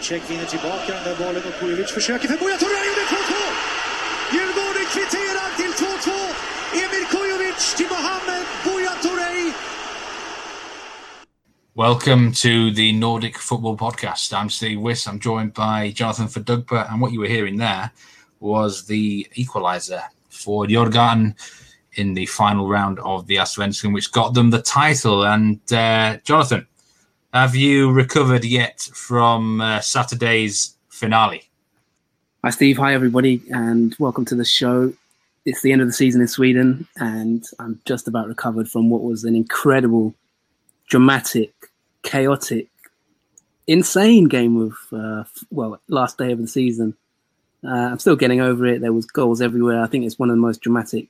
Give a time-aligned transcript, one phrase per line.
[0.00, 3.34] tillbaka bollen och Kujovic försöker för Buya gjorde 2-2!
[4.32, 6.10] Djurgården kvitterar till 2-2.
[6.72, 8.90] Emir Kujovic till Mohamed Buya.
[11.74, 14.32] Welcome to the Nordic Football Podcast.
[14.32, 15.06] I'm Steve Wiss.
[15.06, 17.90] I'm joined by Jonathan Verdugpa, and what you were hearing there
[18.40, 21.34] was the equaliser for Djurgården
[21.92, 25.24] in the final round of the Allsvenskan, which got them the title.
[25.24, 26.66] And uh, Jonathan,
[27.32, 31.48] have you recovered yet from uh, Saturday's finale?
[32.42, 32.78] Hi, Steve.
[32.78, 34.92] Hi, everybody, and welcome to the show.
[35.44, 39.02] It's the end of the season in Sweden, and I'm just about recovered from what
[39.02, 40.14] was an incredible,
[40.88, 41.52] dramatic,
[42.02, 42.68] chaotic,
[43.66, 46.96] insane game of, uh, well, last day of the season.
[47.62, 48.80] Uh, I'm still getting over it.
[48.80, 49.82] There was goals everywhere.
[49.82, 51.08] I think it's one of the most dramatic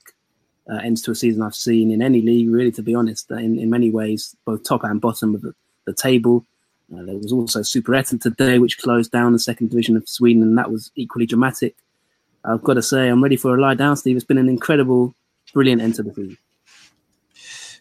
[0.70, 3.58] uh, ends to a season I've seen in any league, really, to be honest, in,
[3.58, 5.54] in many ways, both top and bottom of the,
[5.86, 6.44] the table.
[6.92, 10.58] Uh, there was also Superettan today, which closed down the second division of Sweden, and
[10.58, 11.76] that was equally dramatic.
[12.44, 14.16] I've got to say, I'm ready for a lie down, Steve.
[14.16, 15.14] It's been an incredible,
[15.52, 16.38] brilliant end to the season.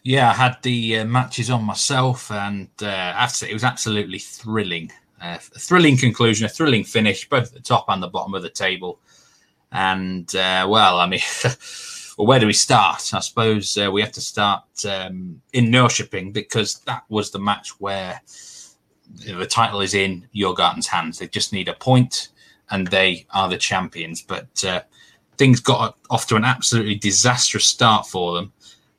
[0.02, 4.90] Yeah, I had the uh, matches on myself, and uh, it was absolutely thrilling.
[5.20, 8.42] Uh, a thrilling conclusion, a thrilling finish, both at the top and the bottom of
[8.42, 8.98] the table.
[9.72, 11.20] And uh, well, I mean,
[12.20, 13.14] well, where do we start?
[13.14, 17.80] I suppose uh, we have to start um, in Norrköping because that was the match
[17.80, 18.20] where
[19.24, 21.18] the title is in Djurgården's hands.
[21.18, 22.28] They just need a point,
[22.70, 24.20] and they are the champions.
[24.20, 24.82] But uh,
[25.38, 28.52] things got off to an absolutely disastrous start for them,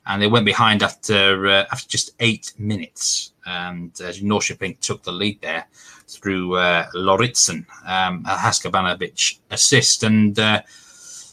[0.04, 3.34] and they went behind after uh, after just eight minutes.
[3.46, 5.66] And uh, Norrköping took the lead there
[6.08, 10.02] through uh, Lauritsen, um, a Haskabanovic assist.
[10.02, 10.62] And uh,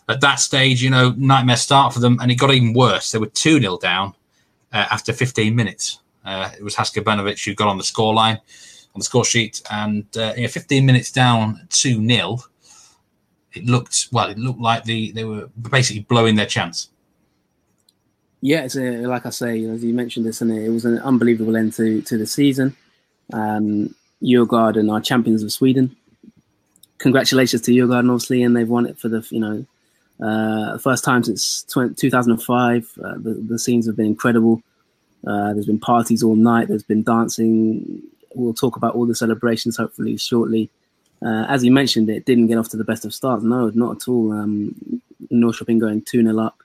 [0.09, 2.17] at that stage, you know, nightmare start for them.
[2.19, 3.11] And it got even worse.
[3.11, 4.15] They were 2 0 down
[4.73, 5.99] uh, after 15 minutes.
[6.25, 9.61] Uh, it was Haskabanovic who got on the scoreline, on the score sheet.
[9.71, 12.39] And uh, you know, 15 minutes down 2 0,
[13.53, 16.89] it looked, well, it looked like the, they were basically blowing their chance.
[18.41, 21.57] Yeah, it's a, like I say, as you mentioned this, and it was an unbelievable
[21.57, 22.75] end to, to the season.
[23.33, 23.93] Um,
[24.23, 25.95] Djurgården are champions of Sweden.
[26.99, 29.65] Congratulations to Djurgården, obviously, and they've won it for the you know
[30.21, 32.91] uh, first time since 20, 2005.
[33.03, 34.61] Uh, the, the scenes have been incredible.
[35.25, 36.67] Uh, there's been parties all night.
[36.67, 38.01] There's been dancing.
[38.35, 40.69] We'll talk about all the celebrations hopefully shortly.
[41.21, 43.43] Uh, as you mentioned, it didn't get off to the best of starts.
[43.43, 44.31] No, not at all.
[44.31, 46.57] Um, Norrköping going 2 0 up.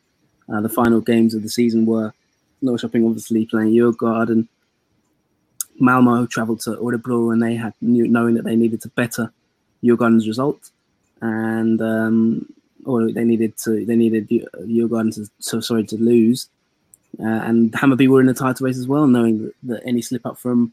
[0.48, 2.12] Uh, the final games of the season were
[2.62, 4.46] Norrköping obviously playing Djurgården
[5.78, 9.32] Malmo travelled to Örebro and they had knowing that they needed to better
[9.82, 10.70] Djurgården's result,
[11.20, 12.52] and um,
[12.84, 16.48] or they needed to they needed Djurgården to so sorry to lose,
[17.20, 20.38] uh, and Hammarby were in the title race as well, knowing that, any slip up
[20.38, 20.72] from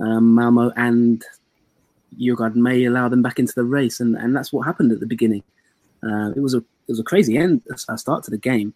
[0.00, 1.24] um, Malmo and
[2.18, 5.06] Djurgården may allow them back into the race, and, and that's what happened at the
[5.06, 5.42] beginning.
[6.02, 8.74] Uh, it was a it was a crazy end a start to the game.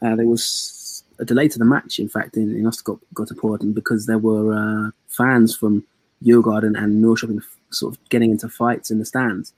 [0.00, 4.18] Uh, there was a delay to the match, in fact, in, in Östergötland because there
[4.18, 5.84] were uh, fans from
[6.24, 9.52] Djurgården and Norrköping sort of getting into fights in the stands.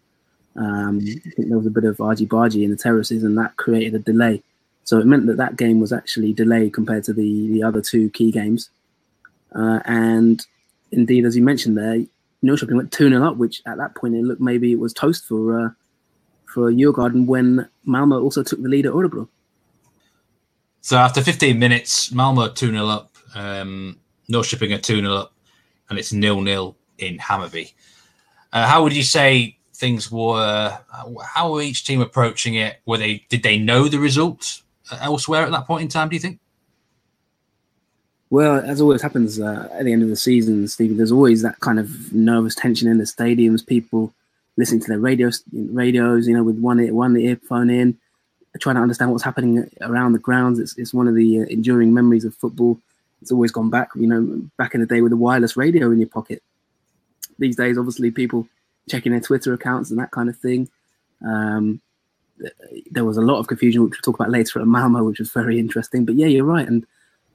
[0.57, 3.57] Um, I think there was a bit of argy bargy in the terraces, and that
[3.57, 4.43] created a delay.
[4.85, 8.11] So it meant that that game was actually delayed compared to the the other two
[8.11, 8.71] key games.
[9.55, 10.45] Uh, and
[10.93, 12.05] indeed, as you mentioned there,
[12.45, 15.25] Norrköping went 2 0 up, which at that point it looked maybe it was toast
[15.25, 15.71] for uh,
[16.47, 19.29] for Djurgården when Malmo also took the lead at Örebro.
[20.83, 23.99] So after 15 minutes, Malmo 2 0 up, um,
[24.31, 25.33] Norrköping are 2 0 up,
[25.89, 27.73] and it's nil nil in Hammarby.
[28.53, 30.79] Uh, how would you say things were?
[31.25, 32.81] How were each team approaching it?
[32.87, 34.63] Were they did they know the results
[35.01, 36.09] elsewhere at that point in time?
[36.09, 36.39] Do you think?
[38.31, 41.61] Well, as always happens uh, at the end of the season, Stevie, there's always that
[41.61, 43.65] kind of nervous tension in the stadiums.
[43.65, 44.13] People
[44.57, 47.97] listening to their radios, radios, you know, with one ear, one earphone in,
[48.61, 50.59] trying to understand what's happening around the grounds.
[50.59, 52.81] It's, it's one of the uh, enduring memories of football.
[53.23, 56.01] It's always gone back, you know, back in the day with a wireless radio in
[56.01, 56.43] your pocket.
[57.39, 58.49] These days, obviously, people
[58.89, 60.69] checking their Twitter accounts and that kind of thing.
[61.27, 61.81] Um,
[62.91, 65.31] there was a lot of confusion, which we'll talk about later at Malmo, which was
[65.31, 66.05] very interesting.
[66.05, 66.67] But yeah, you're right.
[66.67, 66.85] And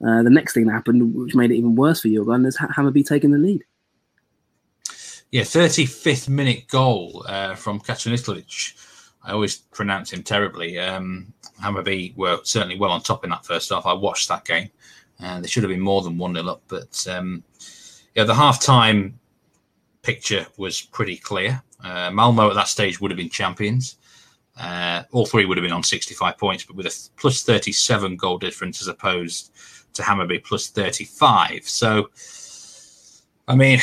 [0.06, 3.06] uh, the next thing that happened, which made it even worse for Djurgården, is Hammarby
[3.06, 3.64] taking the lead.
[5.30, 8.74] Yeah, 35th minute goal uh, from Kacaniklic
[9.22, 10.78] I always pronounce him terribly.
[10.78, 11.32] Um,
[11.62, 13.86] Hammarby were certainly well on top in that first half.
[13.86, 14.70] I watched that game.
[15.18, 16.62] and they should have been more than 1 0 up.
[16.68, 17.44] But um,
[18.14, 19.19] yeah, the half time
[20.02, 21.62] picture was pretty clear.
[21.82, 23.96] Uh, Malmo at that stage would have been champions.
[24.58, 28.38] Uh, all three would have been on 65 points, but with a plus 37 goal
[28.38, 29.52] difference as opposed
[29.94, 31.66] to Hammarby plus 35.
[31.66, 32.10] So,
[33.48, 33.80] I mean,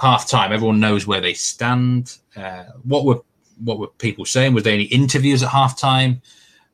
[0.00, 2.18] half time, everyone knows where they stand.
[2.36, 3.20] Uh, what were
[3.64, 4.54] what were people saying?
[4.54, 6.22] Was there any interviews at half time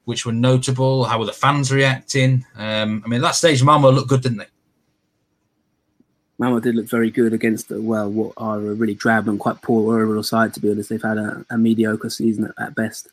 [0.05, 1.05] which were notable?
[1.05, 2.45] How were the fans reacting?
[2.57, 4.47] Um, I mean, at that stage, Malmo looked good, didn't they?
[6.39, 10.01] Malmo did look very good against, well, what are a really drab and quite poor
[10.01, 10.89] overall side, to be honest.
[10.89, 13.09] They've had a, a mediocre season at, at, best.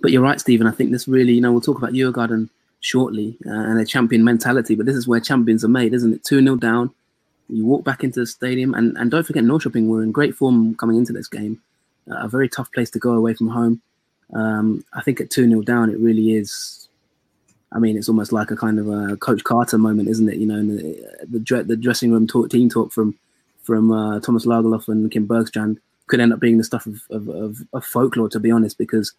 [0.00, 0.66] But you're right, Stephen.
[0.66, 2.48] I think this really, you know, we'll talk about Djurgården
[2.80, 6.24] shortly uh, and their champion mentality, but this is where champions are made, isn't it?
[6.24, 6.90] 2 0 down.
[7.50, 10.74] You walk back into the stadium, and, and don't forget, Norrköping were in great form
[10.76, 11.60] coming into this game.
[12.10, 13.82] Uh, a very tough place to go away from home.
[14.32, 16.83] Um, I think at 2 0 down, it really is.
[17.74, 20.38] I mean, it's almost like a kind of a Coach Carter moment, isn't it?
[20.38, 23.18] You know, the, the, the dressing room talk, team talk from
[23.64, 27.28] from uh, Thomas Lagerlof and Kim Bergstrand could end up being the stuff of, of,
[27.28, 29.12] of, of, folklore, to be honest, because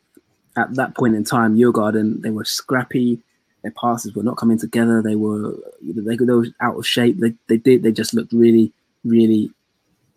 [0.55, 3.19] at that point in time, Djurgården, they were scrappy.
[3.63, 5.01] Their passes were not coming together.
[5.01, 7.19] They were they, they were out of shape.
[7.19, 7.81] They, they did.
[7.83, 8.71] They just looked really,
[9.03, 9.49] really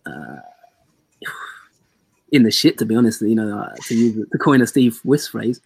[0.04, 0.36] uh,
[2.32, 3.22] in the shit, to be honest.
[3.22, 5.60] You know, uh, to use to coin a Steve Wyss phrase,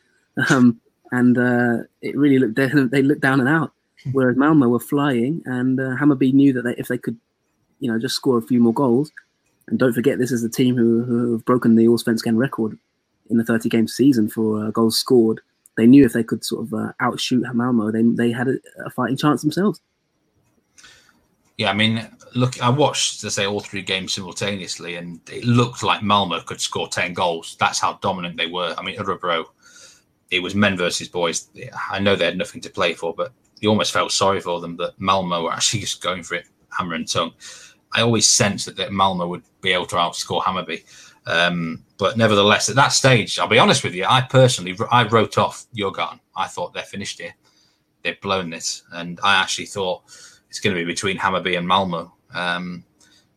[0.48, 0.80] um,
[1.12, 3.72] and uh, it really looked down, they looked down and out.
[4.10, 7.16] Whereas Malmo were flying, and uh, Hammarby knew that they, if they could,
[7.78, 9.12] you know, just score a few more goals,
[9.68, 12.76] and don't forget this is a team who, who have broken the Allsvenskan record
[13.30, 15.40] in the 30 game season for uh, goals scored.
[15.76, 18.90] They knew if they could sort of uh, outshoot Malmo, they they had a, a
[18.90, 19.80] fighting chance themselves.
[21.58, 25.82] Yeah, I mean, look, I watched, to say, all three games simultaneously, and it looked
[25.82, 27.56] like Malmo could score 10 goals.
[27.60, 28.74] That's how dominant they were.
[28.76, 29.44] I mean, Örebro,
[30.32, 31.48] it was men versus boys.
[31.90, 34.76] I know they had nothing to play for, but you almost felt sorry for them
[34.78, 37.34] that Malmo were actually just going for it, hammer and tongue.
[37.92, 40.84] I always sensed that, that Malmo would be able to outscore Hammarby.
[41.26, 45.36] Um, but nevertheless, at that stage, I'll be honest with you, I personally, I wrote
[45.36, 46.18] off Djurgården.
[46.34, 47.34] I thought they're finished here.
[48.02, 48.82] They've blown this.
[48.92, 50.02] And I actually thought
[50.48, 52.84] it's going to be between Hammarby and Malmo um,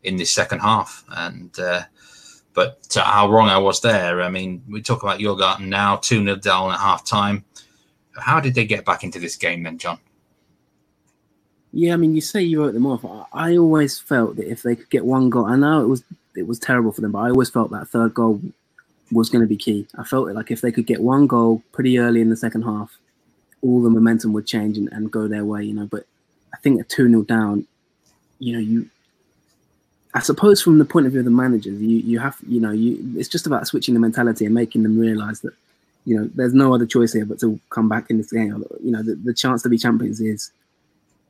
[0.04, 1.04] in this second half.
[1.10, 1.84] And uh,
[2.56, 4.22] but how wrong I was there.
[4.22, 7.44] I mean, we talk about Djurgården now, two 0 down at half time.
[8.18, 10.00] How did they get back into this game then, John?
[11.74, 13.28] Yeah, I mean, you say you wrote them off.
[13.34, 16.04] I always felt that if they could get one goal, I know it was
[16.36, 18.42] it was terrible for them, but I always felt that third goal
[19.12, 19.88] was going to be key.
[19.98, 22.98] I felt like if they could get one goal pretty early in the second half,
[23.62, 25.86] all the momentum would change and, and go their way, you know.
[25.86, 26.06] But
[26.54, 27.68] I think a 2 0 down,
[28.40, 28.90] you know, you
[30.16, 32.72] I suppose from the point of view of the managers, you you have you know,
[32.72, 35.54] you it's just about switching the mentality and making them realise that,
[36.06, 38.64] you know, there's no other choice here but to come back in this game.
[38.82, 40.52] You know, the, the chance to be champions is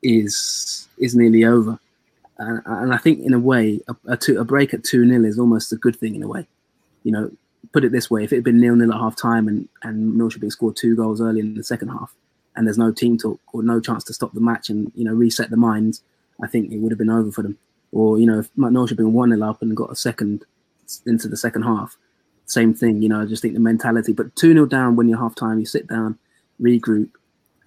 [0.04, 1.80] is is nearly over.
[2.38, 5.24] And, and I think in a way, a, a, two, a break at 2 0
[5.24, 6.46] is almost a good thing in a way.
[7.04, 7.32] You know,
[7.72, 10.14] put it this way, if it had been nil nil at half time and, and
[10.14, 12.14] Norrköping scored two goals early in the second half,
[12.56, 15.14] and there's no team talk or no chance to stop the match and you know
[15.14, 16.04] reset the minds,
[16.44, 17.58] I think it would have been over for them.
[17.96, 20.46] Or you know, if Norwich had been one 0 up and got a second
[21.08, 21.98] into the second half,
[22.46, 23.02] same thing.
[23.02, 24.14] You know, I just think the mentality.
[24.14, 26.18] But two 0 down when you're half time, you sit down,
[26.62, 27.10] regroup.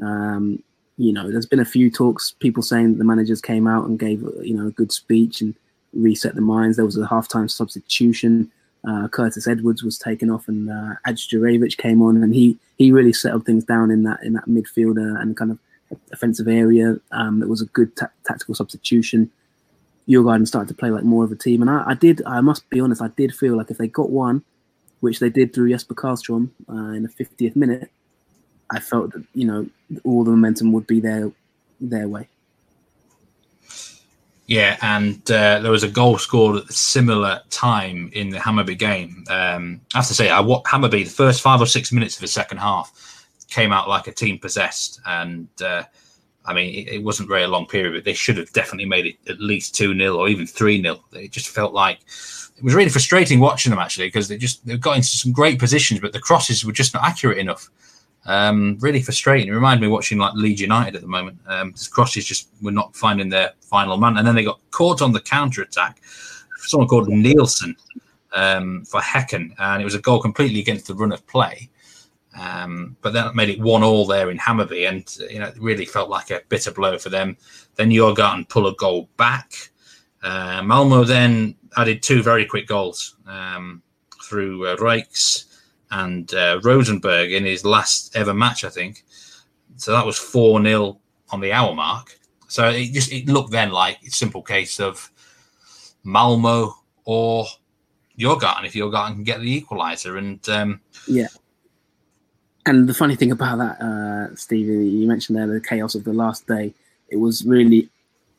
[0.00, 0.62] Um,
[0.96, 4.20] you know, there's been a few talks, people saying the managers came out and gave
[4.42, 5.54] you know a good speech and
[5.92, 6.76] reset the minds.
[6.76, 8.52] There was a halftime substitution
[8.86, 13.12] uh, Curtis Edwards was taken off and uh, Adjurevich came on, and he he really
[13.12, 15.58] settled things down in that in that midfielder and kind of
[16.12, 16.98] offensive area.
[17.12, 19.30] Um, it was a good ta- tactical substitution.
[20.08, 22.22] Djurgården started to play like more of a team, and I, I, did.
[22.26, 23.02] I must be honest.
[23.02, 24.42] I did feel like if they got one,
[25.00, 27.90] which they did through Jesper Karlstrom uh, in the 50th minute,
[28.70, 29.66] I felt that you know
[30.04, 31.30] all the momentum would be their
[31.80, 32.28] their way.
[34.46, 38.78] Yeah, and uh, there was a goal scored at a similar time in the Hammarby
[38.78, 39.24] game.
[39.28, 42.22] Um, I have to say, I what Hammarby the first five or six minutes of
[42.22, 45.82] the second half came out like a team possessed, and uh,
[46.48, 49.06] I mean it, it, wasn't very a long period, but they should have definitely made
[49.06, 52.00] it at least two 0 or even three 0 It just felt like
[52.56, 55.58] it was really frustrating watching them actually because they just they got into some great
[55.58, 57.68] positions, but the crosses were just not accurate enough.
[58.24, 59.48] Um, really frustrating.
[59.48, 61.38] It reminded me watching like Leeds United at the moment.
[61.46, 65.12] Um, crosses just were not finding their final man, and then they got caught on
[65.12, 66.02] the counter attack.
[66.58, 67.76] Someone called Nielsen
[68.32, 71.70] um, for Häcken, and it was a goal completely against the run of play.
[72.36, 75.84] Um, but that made it one all there in Hammarby, and you know it really
[75.84, 77.36] felt like a bitter blow for them.
[77.76, 79.70] Then Djurgården pull a goal back.
[80.22, 83.82] Uh, Malmo then added two very quick goals um,
[84.22, 85.46] through uh, Rieks
[85.90, 89.04] and uh, Rosenberg in his last ever match, I think.
[89.76, 90.98] So that was 4 0
[91.30, 92.18] on the hour mark.
[92.48, 95.10] So it just it looked then like a simple case of
[96.02, 97.46] Malmo or
[98.18, 100.18] Djurgården if Djurgården can get the equaliser.
[100.18, 101.28] And um, yeah.
[102.68, 106.12] And the funny thing about that, uh, Steve, you mentioned there the chaos of the
[106.12, 106.74] last day.
[107.08, 107.88] It was really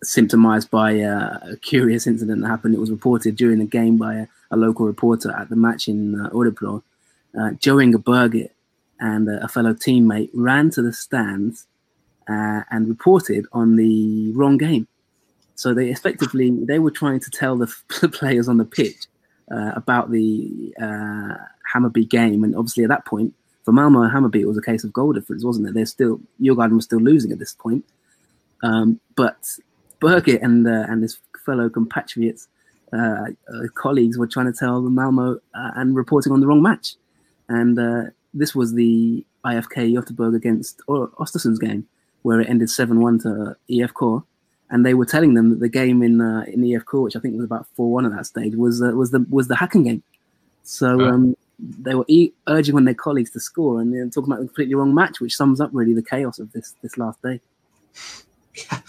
[0.05, 2.75] symptomized by uh, a curious incident that happened.
[2.75, 6.21] It was reported during the game by a, a local reporter at the match in
[6.21, 6.83] uh, Örebro.
[7.35, 8.51] Uh, Jo Inge Berget
[8.99, 11.65] and a fellow teammate ran to the stands
[12.29, 14.87] uh, and reported on the wrong game.
[15.55, 19.07] So they effectively they were trying to tell the, the players on the pitch
[19.51, 21.33] uh, about the uh,
[21.73, 23.33] Hammarby game, and obviously at that point
[23.69, 25.75] for Malmo and Hammarby it was a case of goal difference, wasn't it?
[25.75, 27.85] They're still Djurgården was still losing at this point,
[28.63, 29.45] um, but
[30.01, 32.47] Berget and uh, and his fellow compatriots,
[32.91, 36.95] uh, uh, colleagues were trying to tell Malmo uh, and reporting on the wrong match,
[37.47, 41.85] and uh, this was the IFK Göteborg against Ostersund's game,
[42.23, 44.23] where it ended seven one to IFK,
[44.71, 47.35] and they were telling them that the game in uh, in IFK, which I think
[47.35, 50.01] was about four one at that stage, was was the was the Häcken game.
[50.63, 51.01] So.
[51.01, 54.75] Um, they were e- urging on their colleagues to score, and talking about the completely
[54.75, 57.41] wrong match, which sums up really the chaos of this this last day.
[58.55, 58.81] Yeah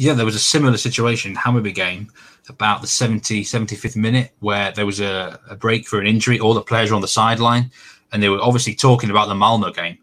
[0.00, 2.10] yeah, there was a similar situation in Hammarby game
[2.48, 6.40] about the 70, 75th minute where there was a, a, break for an injury.
[6.40, 7.70] All the players were on the sideline
[8.10, 9.98] and they were obviously talking about the Malmo game.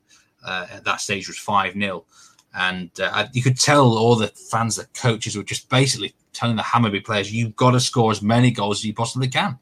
[0.46, 2.06] Uh, at that stage was 5 0.
[2.54, 6.64] And uh, you could tell all the fans, the coaches were just basically telling the
[6.64, 9.58] Hammarby players, you've got to score as many goals as you possibly can.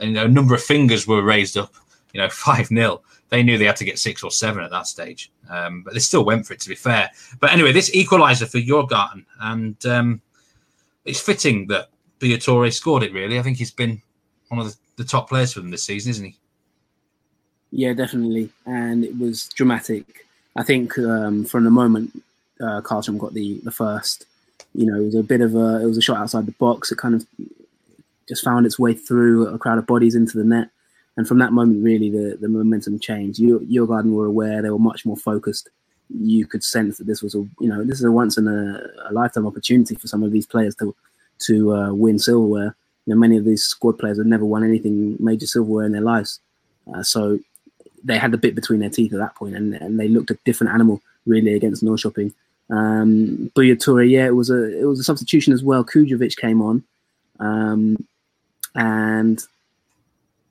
[0.00, 1.72] And you know, a number of fingers were raised up,
[2.16, 4.86] you know, 5 0 they knew they had to get six or seven at that
[4.86, 6.60] stage, um, but they still went for it.
[6.60, 10.22] To be fair, but anyway, this equaliser for Djurgården, and um,
[11.04, 11.88] it's fitting that
[12.20, 13.12] Buya scored it.
[13.12, 14.00] Really, I think he's been
[14.48, 16.36] one of the, the, top players for them this season, isn't he?
[17.72, 20.24] Yeah, definitely, and it was dramatic.
[20.54, 22.22] I think um, from the moment
[22.60, 24.24] uh, Carlton got the the first,
[24.72, 26.92] you know, it was a bit of a it was a shot outside the box.
[26.92, 27.26] It kind of
[28.28, 30.70] just found its way through a crowd of bodies into the net
[31.16, 33.40] and from that moment, really, the, the momentum changed.
[33.40, 35.70] Djurgården were aware; they were much more focused.
[36.08, 38.86] You could sense that this was a you know this is a once in a,
[39.08, 40.94] a lifetime opportunity for some of these players to
[41.40, 42.76] to uh, win silverware.
[43.06, 46.02] You know, many of these squad players have never won anything major silverware in their
[46.02, 46.40] lives,
[46.94, 47.38] uh, so
[48.04, 50.38] they had the bit between their teeth at that point, and, and they looked a
[50.44, 52.32] different animal really against Norrköping.
[52.70, 55.84] Um, Buya Turay, yeah, it was a it was a substitution as well.
[55.84, 56.84] Kujovic came on,
[57.40, 57.96] um,
[58.74, 59.42] and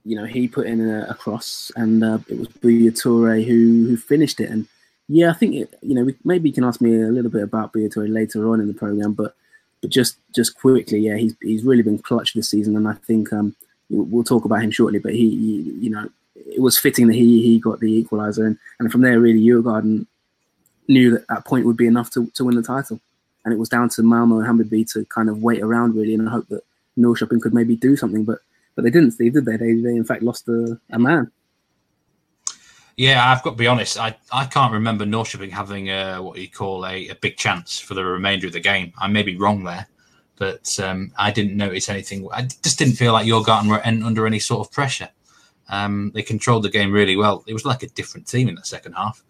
[0.06, 3.98] you know, he put in a, a cross, and uh, it was Turay who who
[3.98, 4.50] finished it.
[4.50, 4.68] And
[5.08, 7.44] yeah, I think it, you know, we, maybe you can ask me a little bit
[7.44, 9.36] about Turay later on in the program, but
[9.82, 13.34] but just just quickly, yeah, he's he's really been clutch this season, and I think
[13.34, 13.56] um,
[13.90, 15.00] we'll talk about him shortly.
[15.00, 18.58] But he, he you know, it was fitting that he he got the equaliser, and,
[18.80, 20.06] and from there, really, Djurgården
[20.88, 23.00] knew that that point would be enough to, to win the title,
[23.44, 26.30] and it was down to Malmo and Hammarby to kind of wait around really and
[26.30, 26.62] hope that
[26.96, 28.40] Norrköping could maybe do something, but
[28.76, 29.58] but they didn't, Steve, did they?
[29.58, 31.32] They, they in fact lost a, a man.
[32.98, 34.00] Yeah, I've got to be honest.
[34.00, 37.94] I, I can't remember Norrköping having a, what you call a, a big chance for
[37.94, 38.94] the remainder of the game.
[38.98, 39.88] I may be wrong there,
[40.38, 42.28] but um, I didn't notice anything.
[42.32, 45.10] I just didn't feel like Djurgården were under any sort of pressure.
[45.68, 47.44] Um, they controlled the game really well.
[47.48, 49.24] It was like a different team in the second half,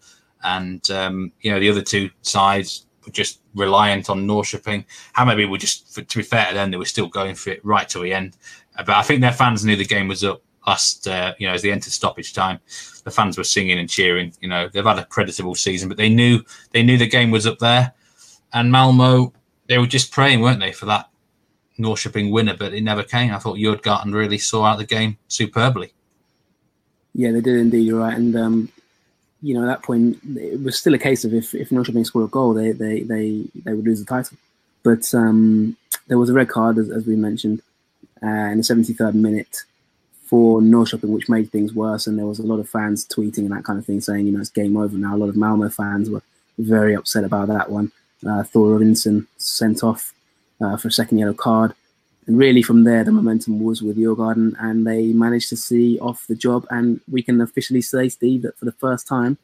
[0.44, 4.84] and um, you know the other two sides were just reliant on Norrköping.
[5.16, 7.88] Hammarby were just, to be fair to them, they were still going for it right
[7.88, 8.36] to the end.
[8.76, 11.62] But I think their fans knew the game was up last, uh, you know, as
[11.62, 12.60] they entered stoppage time.
[13.04, 14.32] The fans were singing and cheering.
[14.40, 16.42] You know, they've had a creditable season, but they knew
[16.72, 17.92] they knew the game was up there.
[18.52, 19.32] And Malmo,
[19.68, 21.08] they were just praying, weren't they, for that
[21.78, 23.32] Norrköping winner, but it never came.
[23.32, 25.92] I thought Djurgården really saw out the game superbly.
[27.14, 27.86] Yeah, they did indeed.
[27.86, 28.72] You're right, and um,
[29.42, 32.26] you know at that point it was still a case of if if Norrköping scored
[32.26, 34.36] a goal, they they they they would lose the title.
[34.82, 37.60] But um, there was a red card, as, as we mentioned,
[38.22, 39.64] uh, in the 73rd minute
[40.24, 42.06] for Norrköping, which made things worse.
[42.06, 44.32] And there was a lot of fans tweeting and that kind of thing, saying, you
[44.32, 45.14] know, it's game over now.
[45.14, 46.22] A lot of Malmo fans were
[46.58, 47.92] very upset about that one.
[48.26, 50.12] Uh, Thor Robinson sent off
[50.60, 51.74] uh, for a second yellow card.
[52.26, 56.26] And really, from there, the momentum was with Djurgården, and they managed to see off
[56.26, 56.66] the job.
[56.70, 59.38] And we can officially say, Steve, that for the first time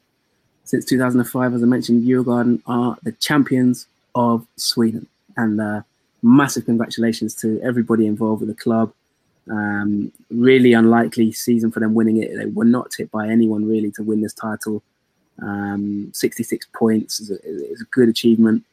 [0.65, 5.07] since 2005, as I mentioned, Djurgården are the champions of Sweden.
[5.37, 5.83] And uh,
[6.23, 8.93] massive congratulations to everybody involved with the club.
[9.51, 12.35] Um, really unlikely season for them winning it.
[12.35, 14.81] They were not tipped by anyone really to win this title.
[15.41, 18.63] Um, 66 points is a, is a, good achievement,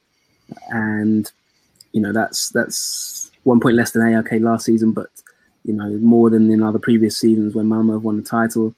[0.69, 1.31] and
[1.93, 5.09] you know that's that's one point less than AIK last season, but
[5.65, 8.75] you know more than in other previous seasons when Malmo have won the title.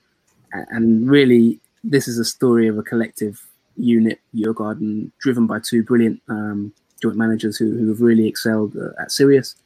[0.52, 3.44] And really, this is a story of a collective
[3.76, 6.72] unit, Djurgården, driven by two brilliant um,
[7.02, 9.56] joint managers who, who have really excelled uh, at Sirius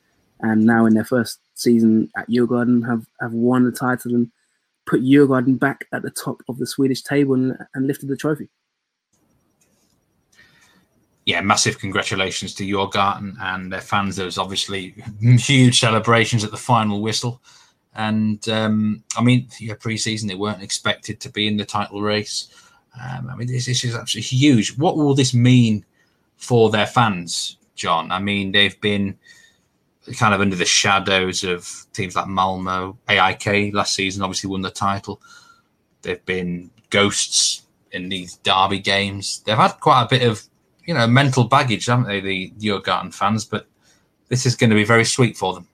[0.41, 4.31] and now in their first season at Djurgården have have won the title and
[4.87, 8.49] put Djurgården back at the top of the Swedish table and, and lifted the trophy.
[11.25, 14.17] Yeah, massive congratulations to Djurgården and their fans.
[14.17, 17.43] There was obviously huge celebrations at the final whistle.
[17.97, 22.49] And um, I mean, yeah, pre-season they weren't expected to be in the title race.
[23.03, 24.77] Um, I mean, this, this, is absolutely huge.
[24.79, 25.85] What will this mean
[26.37, 28.11] for their fans, John?
[28.11, 29.19] I mean, they've been
[30.17, 34.23] kind of under the shadows of teams like Malmo, AIK last season.
[34.23, 35.21] Obviously, won the title.
[36.03, 37.63] They've been ghosts
[37.93, 39.41] in these derby games.
[39.45, 40.43] They've had quite a bit of,
[40.87, 43.45] you know, mental baggage, haven't they, the Djurgården fans?
[43.45, 43.67] But
[44.29, 45.67] this is going to be very sweet for them.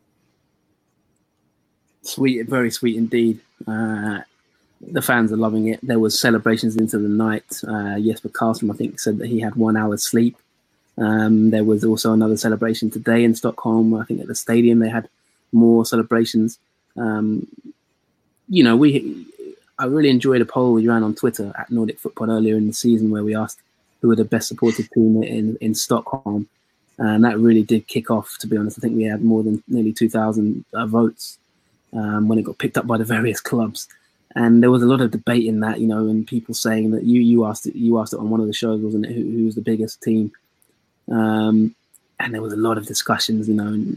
[2.02, 3.40] Sweet, very sweet indeed.
[3.66, 4.20] Uh,
[4.80, 5.80] the fans are loving it.
[5.82, 7.44] There was celebrations into the night.
[7.66, 10.36] Uh, Jesper Karlstrom, I think, said that he had one hour's sleep.
[10.98, 13.94] Um, there was also another celebration today in Stockholm.
[13.94, 15.08] I think at the stadium they had
[15.52, 16.58] more celebrations.
[16.96, 17.46] Um,
[18.48, 19.26] you know, we
[19.78, 22.72] I really enjoyed a poll we ran on Twitter at Nordic Football earlier in the
[22.72, 23.60] season where we asked
[24.00, 26.48] who were the best supported team in in Stockholm,
[26.98, 28.36] and that really did kick off.
[28.40, 31.38] To be honest, I think we had more than nearly two thousand uh, votes
[31.92, 33.88] um, when it got picked up by the various clubs.
[34.34, 37.04] And there was a lot of debate in that, you know, and people saying that
[37.04, 39.12] you you asked it, you asked it on one of the shows, wasn't it?
[39.12, 40.32] Who, the biggest team?
[41.10, 41.74] Um,
[42.20, 43.94] and there was a lot of discussions, you know.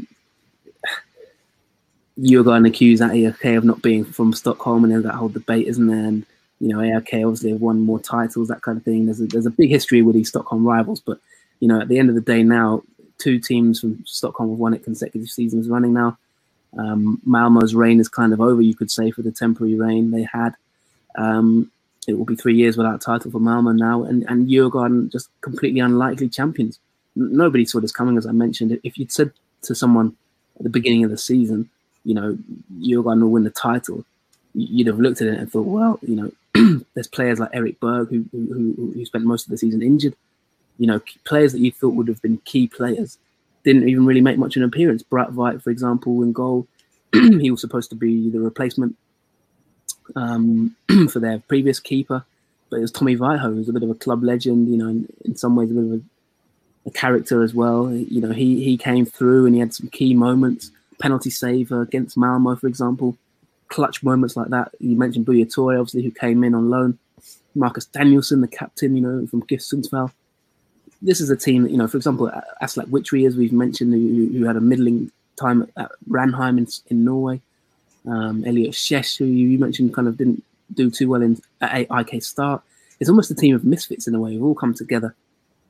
[2.17, 5.29] You were getting accused at AIK of not being from Stockholm, and there's that whole
[5.29, 6.05] debate, isn't there?
[6.05, 6.25] And
[6.59, 9.05] you know, AIK obviously have won more titles, that kind of thing.
[9.05, 11.19] There's a, there's a big history with these Stockholm rivals, but
[11.59, 12.83] you know, at the end of the day, now
[13.17, 16.17] two teams from Stockholm have won it consecutive seasons running now.
[16.77, 20.23] Um, Malmo's reign is kind of over, you could say, for the temporary reign they
[20.23, 20.55] had.
[21.17, 21.71] Um,
[22.07, 25.79] it will be three years without title for Malmo now, and and Djurgården just completely
[25.79, 26.79] unlikely champions.
[27.15, 28.79] Nobody saw this coming, as I mentioned.
[28.83, 29.31] If you'd said
[29.63, 30.15] to someone
[30.57, 31.69] at the beginning of the season,
[32.03, 32.37] you know,
[32.77, 34.05] you're going to win the title,
[34.53, 36.31] you'd have looked at it and thought, well, you know,
[36.93, 40.15] there's players like Eric Berg who, who who spent most of the season injured.
[40.77, 43.17] You know, players that you thought would have been key players
[43.63, 45.03] didn't even really make much of an appearance.
[45.03, 46.67] Brattveit, for example, in goal,
[47.13, 48.95] he was supposed to be the replacement
[50.15, 50.75] um,
[51.09, 52.23] for their previous keeper,
[52.69, 54.69] but it was Tommi Vaiho, who's a bit of a club legend.
[54.69, 56.01] You know, in, in some ways a bit of a,
[56.91, 57.91] character as well.
[57.91, 60.71] You know, he he came through and he had some key moments.
[60.99, 63.17] Penalty save against Malmo, for example,
[63.67, 64.71] clutch moments like that.
[64.79, 66.97] You mentioned Buya Turay, obviously, who came in on loan.
[67.53, 70.11] Marcus Danielson, the captain, you know, from GIF Sundsvall
[71.01, 74.39] this is a team that, you know, for example, Aslak Witry, as we've mentioned, who,
[74.39, 77.41] who had a middling time at Ranheim in, in Norway.
[78.07, 80.43] Um, Elliot Käck, who you mentioned kind of didn't
[80.73, 82.61] do too well in at IK Start.
[82.99, 84.31] It's almost a team of misfits in a way.
[84.31, 85.15] We've all come together,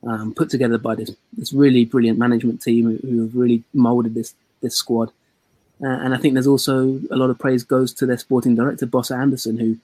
[0.06, 4.34] um, put together by this this really brilliant management team who, have really molded this
[4.62, 5.10] this squad.
[5.82, 8.86] Uh, and I think there's also a lot of praise goes to their sporting director,
[8.86, 9.76] Bosse Anderson, who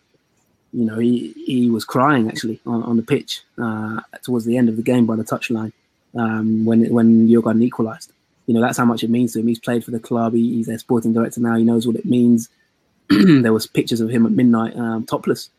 [0.72, 4.68] you know, he, he was crying actually on, on the pitch uh, towards the end
[4.68, 5.72] of the game by the touchline
[6.16, 8.12] um, when when Djurgården equalised.
[8.46, 9.48] You know, that's how much it means to him.
[9.48, 10.35] He's played for the club.
[10.35, 11.56] He, he's their sporting director now.
[11.56, 12.48] He knows what it means.
[13.08, 15.50] there was pictures of him at midnight, um, topless,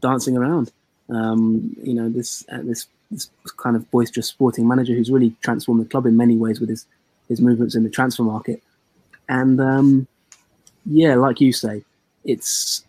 [0.00, 0.72] dancing around.
[1.08, 5.80] Um, you know, this, uh, this this kind of boisterous sporting manager who's really transformed
[5.80, 6.86] the club in many ways with his
[7.28, 8.62] his movements in the transfer market.
[9.28, 10.06] And um,
[10.86, 11.84] yeah, like you say,
[12.24, 12.84] it's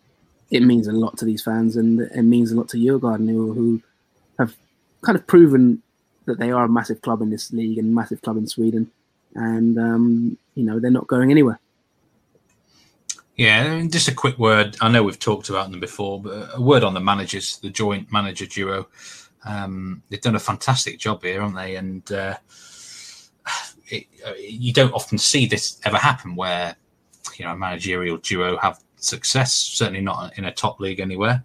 [0.49, 3.53] it means a lot to these fans, and it means a lot to Djurgården, who,
[3.53, 3.81] who
[4.37, 4.55] have
[5.01, 5.81] kind of proven
[6.25, 8.89] that they are a massive club in this league and massive club in Sweden,
[9.35, 11.59] and um, you know they're not going anywhere.
[13.35, 14.77] Yeah, just a quick word.
[14.79, 18.11] I know we've talked about them before, but a word on the managers, the joint
[18.11, 18.87] manager duo.
[19.45, 21.75] Um, they've done a fantastic job here, haven't they?
[21.75, 22.37] And uh,
[23.87, 24.07] it,
[24.39, 26.75] you don't often see this ever happen, where
[27.35, 29.53] you know a managerial duo have success.
[29.53, 31.43] Certainly not in a top league anywhere.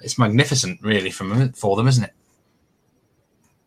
[0.00, 2.12] It's magnificent, really, from for them, isn't it?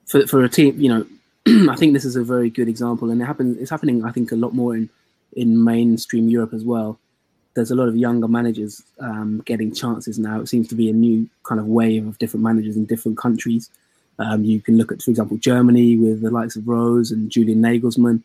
[0.06, 1.06] For for a team, you know,
[1.72, 3.58] I think this is a very good example, and it happens.
[3.58, 4.90] It's happening, I think, a lot more in
[5.34, 7.00] in mainstream Europe as well.
[7.56, 10.42] There's a lot of younger managers um, getting chances now.
[10.42, 13.70] It seems to be a new kind of wave of different managers in different countries.
[14.20, 17.62] Um, you can look at, for example, Germany with the likes of Rose and Julian
[17.62, 18.24] Nagelsmann.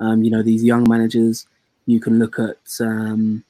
[0.00, 1.46] Um, you know, these young managers.
[1.86, 3.44] You can look at um,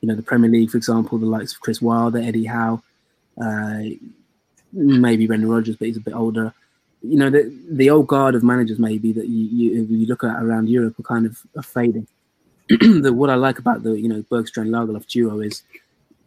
[0.00, 2.82] you know, the Premier League, for example, the likes of Chris Wilder, Eddie Howe,
[3.42, 3.80] uh,
[4.72, 6.52] maybe Brendan Rodgers, but he's a bit older.
[7.02, 10.42] You know, the the old guard of managers maybe that you, you, you look at
[10.42, 12.06] around Europe are kind of are fading.
[12.68, 15.62] the, what I like about the you know Bergstrand Lagerlöf duo is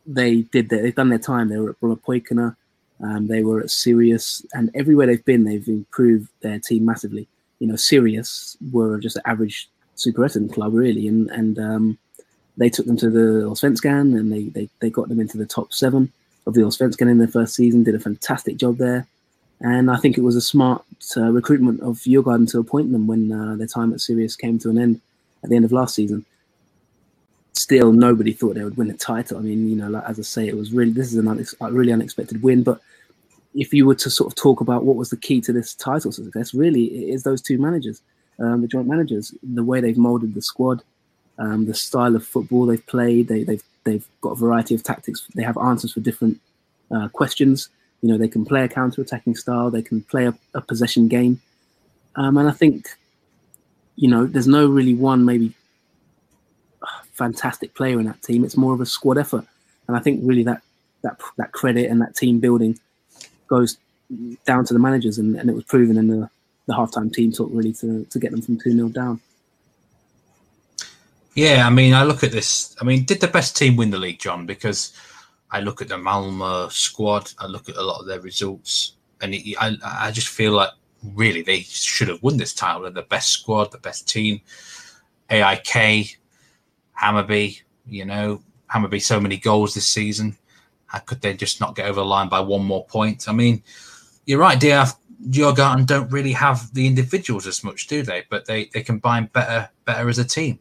[0.06, 1.49] they did their, they've done their time.
[1.49, 2.56] They were at Brommapojkarna,
[3.02, 7.28] um, they were at Sirius, and everywhere they've been, they've improved their team massively.
[7.60, 11.97] You know, Sirius were just an average Super Superettan club really, and and um,
[12.56, 15.73] they took them to the Allsvenskan and they, they they got them into the top
[15.73, 16.12] seven
[16.47, 17.84] of the Allsvenskan in their first season.
[17.84, 19.08] Did a fantastic job there,
[19.60, 20.86] and I think it was a smart
[21.17, 24.69] uh, recruitment of Djurgården to appoint them when uh, their time at Sirius came to
[24.69, 25.02] an end
[25.43, 26.25] at the end of last season.
[27.60, 29.38] Still, nobody thought they would win a title.
[29.38, 31.56] I mean, you know, like, as I say, it was really this is an unex-
[31.60, 32.80] a really unexpected win, but
[33.54, 36.12] if you were to sort of talk about what was the key to this title
[36.12, 38.02] success, really, it is those two managers
[38.39, 40.82] um, the joint managers, the way they've molded the squad,
[41.38, 43.28] um, the style of football they've played.
[43.28, 45.28] They, they've they've got a variety of tactics.
[45.36, 46.39] They have answers for different
[46.91, 47.69] uh, questions.
[48.02, 49.69] You know, they can play a counter-attacking style.
[49.69, 51.41] They can play a, a possession game,
[52.15, 52.88] um, and I think,
[53.95, 55.54] you know, there's no really one maybe
[57.19, 58.43] fantastic player in that team.
[58.43, 59.45] It's more of a squad effort,
[59.88, 60.62] and I think really that
[61.03, 62.79] that that credit and that team building
[63.47, 63.77] goes
[64.45, 66.29] down to the managers, and, and it was proven in the
[66.69, 69.19] the halftime team talk really to, to get them from 2 0 down.
[71.34, 72.75] Yeah, I mean, I look at this.
[72.79, 74.45] I mean, did the best team win the league, John?
[74.45, 74.93] Because
[75.51, 79.34] I look at the Malmo squad, I look at a lot of their results, and
[79.34, 80.69] it, I, I just feel like
[81.15, 82.82] really they should have won this title.
[82.82, 84.41] They're the best squad, the best team.
[85.32, 86.18] AIK,
[87.01, 88.41] Hammarby, you know,
[88.73, 90.38] Hammarby so many goals this season.
[90.85, 93.27] How could they just not get over the line by one more point?
[93.27, 93.63] I mean,
[94.25, 94.95] you're right, DF.
[95.29, 98.23] Djurgården don't really have the individuals as much, do they?
[98.29, 100.59] But they, they combine better better as a team.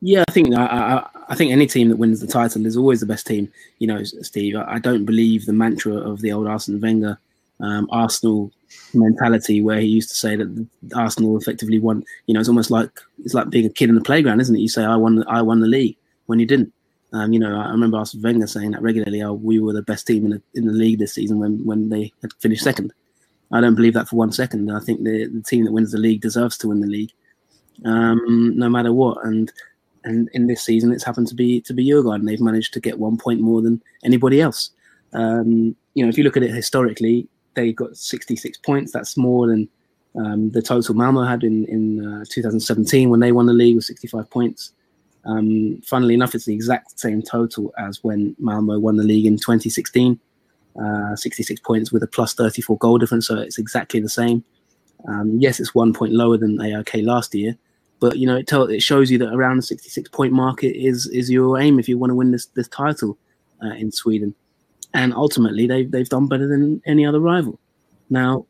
[0.00, 3.06] Yeah, I think I, I, think any team that wins the title is always the
[3.06, 3.50] best team.
[3.78, 4.56] You know, Steve.
[4.56, 7.18] I, I don't believe the mantra of the old Arsene Wenger
[7.60, 8.50] um, Arsenal
[8.92, 12.04] mentality, where he used to say that Arsenal effectively won.
[12.26, 12.90] You know, it's almost like
[13.24, 14.60] it's like being a kid in the playground, isn't it?
[14.60, 16.72] You say, "I won, I won the league," when you didn't.
[17.12, 19.22] Um, you know, I remember Arsene Wenger saying that regularly.
[19.22, 21.88] Oh, we were the best team in the in the league this season when when
[21.88, 22.92] they had finished second.
[23.52, 24.70] I don't believe that for one second.
[24.70, 27.12] I think the, the team that wins the league deserves to win the league,
[27.84, 29.24] um, no matter what.
[29.24, 29.52] And
[30.02, 32.26] and in this season, it's happened to be to be Djurgården.
[32.26, 34.70] They've managed to get one point more than anybody else.
[35.12, 38.92] Um, you know, if you look at it historically, they got 66 points.
[38.92, 39.68] That's more than
[40.16, 43.84] um, the total Malmo had in in uh, 2017 when they won the league with
[43.84, 44.72] 65 points.
[45.26, 49.36] Um, funnily enough, it's the exact same total as when Malmo won the league in
[49.36, 50.20] 2016
[50.80, 54.44] uh, 66 points with a plus 34 goal difference, so it's exactly the same.
[55.06, 57.56] Um, yes, it's one point lower than AIK last year,
[58.00, 61.06] but you know it, tell, it shows you that around the 66 point market is
[61.08, 63.18] is your aim if you want to win this this title
[63.62, 64.34] uh, in Sweden.
[64.94, 67.58] And ultimately, they've they've done better than any other rival.
[68.10, 68.46] Now,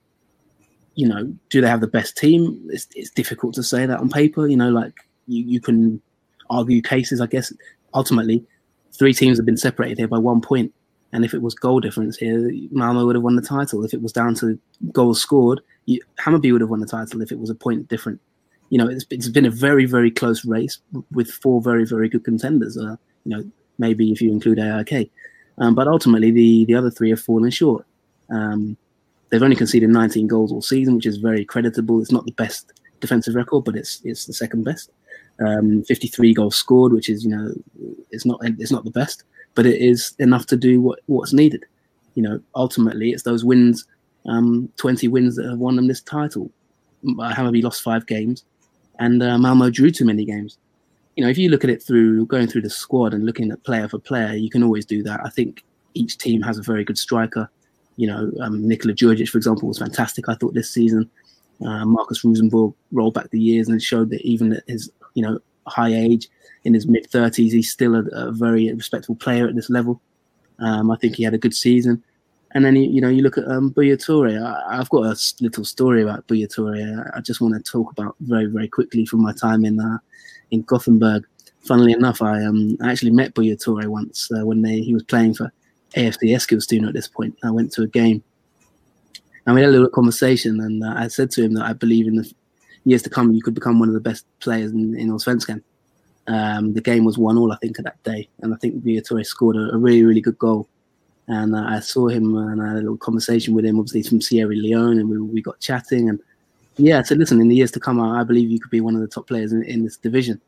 [0.94, 2.68] you know, do they have the best team?
[2.70, 4.46] It's, it's difficult to say that on paper.
[4.46, 4.92] You know, like
[5.26, 6.00] you, you can
[6.50, 7.20] argue cases.
[7.20, 7.52] I guess
[7.94, 8.44] ultimately,
[8.92, 10.72] three teams have been separated here by one point
[11.14, 13.84] and if it was goal difference here, Malmo would have won the title.
[13.84, 14.58] If it was down to
[14.92, 18.20] goals scored, you, Hammarby would have won the title if it was a point different.
[18.70, 20.80] You know, it's, it's been a very, very close race
[21.12, 22.76] with four very, very good contenders.
[22.76, 25.08] Uh, you know, maybe if you include AIK.
[25.58, 27.84] Um, but ultimately, the, the other three have fallen short.
[28.30, 28.76] Um,
[29.30, 32.00] they've only conceded 19 goals all season, which is very creditable.
[32.00, 34.90] It's not the best defensive record, but it's it's the second best.
[35.44, 37.52] Um, 53 goals scored, which is you know,
[38.10, 41.64] it's not it's not the best but it is enough to do what, what's needed.
[42.14, 43.86] You know, ultimately, it's those wins,
[44.26, 46.50] um, 20 wins that have won them this title.
[47.04, 48.44] Hammarby lost five games,
[48.98, 50.58] and uh, Malmo drew too many games.
[51.16, 53.62] You know, if you look at it through going through the squad and looking at
[53.64, 55.20] player for player, you can always do that.
[55.24, 57.48] I think each team has a very good striker.
[57.96, 60.28] You know, um, Nikola Djurdjic, for example, was fantastic.
[60.28, 61.08] I thought this season.
[61.64, 65.38] Uh, Marcus Rosenberg rolled back the years and showed that even at his, you know,
[65.66, 66.28] high age,
[66.64, 67.52] in his mid 30s.
[67.52, 70.00] He's still a, a, very respectable player at this level.
[70.58, 72.02] Um, I think he had a good season.
[72.54, 74.40] And then, you, you know, you look at um, Buya Turay.
[74.40, 77.10] I, have got a little story about Buya Turay.
[77.16, 79.98] I just want to talk about very, very quickly from my time in uh,
[80.50, 81.26] in Gothenburg.
[81.60, 85.34] Funnily enough, I um, actually met Buya Turay once uh, when they, he was playing
[85.34, 85.52] for
[85.96, 87.36] AFC Eskilstuna at this point.
[87.42, 88.22] I went to a game
[89.46, 90.60] and we had a little conversation.
[90.60, 92.32] And uh, I said to him that I believe in the
[92.84, 95.62] years to come, you could become one of the best players in, in Allsvenskan.
[96.26, 99.26] Um, the game was one all, I think, at that day, and I think Buya
[99.26, 100.66] scored a, a, really, really good goal.
[101.28, 103.78] And uh, I saw him and I had a little conversation with him.
[103.78, 106.08] Obviously, he's from Sierra Leone, and we, we got chatting.
[106.08, 106.20] And
[106.76, 108.82] yeah, I said, listen, in the years to come, I, I believe you could be
[108.82, 110.40] one of the top players in, in this division.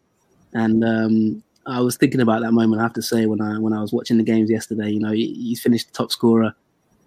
[0.53, 2.81] And um, I was thinking about that moment.
[2.81, 5.13] I have to say, when I when I was watching the games yesterday, you know,
[5.13, 6.55] he, he's finished top scorer,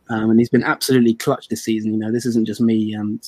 [0.10, 1.94] um, and he's been absolutely clutch this season.
[1.94, 3.22] You know, this isn't just me um,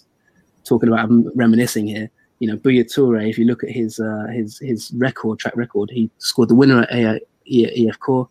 [0.63, 2.09] talking about reminiscing here
[2.41, 5.91] you know, Buya Turay, if you look at his uh, his his record, track record,
[5.91, 8.27] he scored the winner at A- IFK,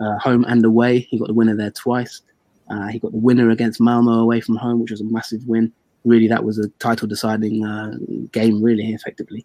[0.00, 1.00] uh, home and away.
[1.00, 2.22] He got the winner there twice.
[2.70, 5.72] Uh, he got the winner against Malmo away from home, which was a massive win.
[6.04, 7.94] Really, that was a title deciding uh,
[8.32, 9.44] game, really, effectively.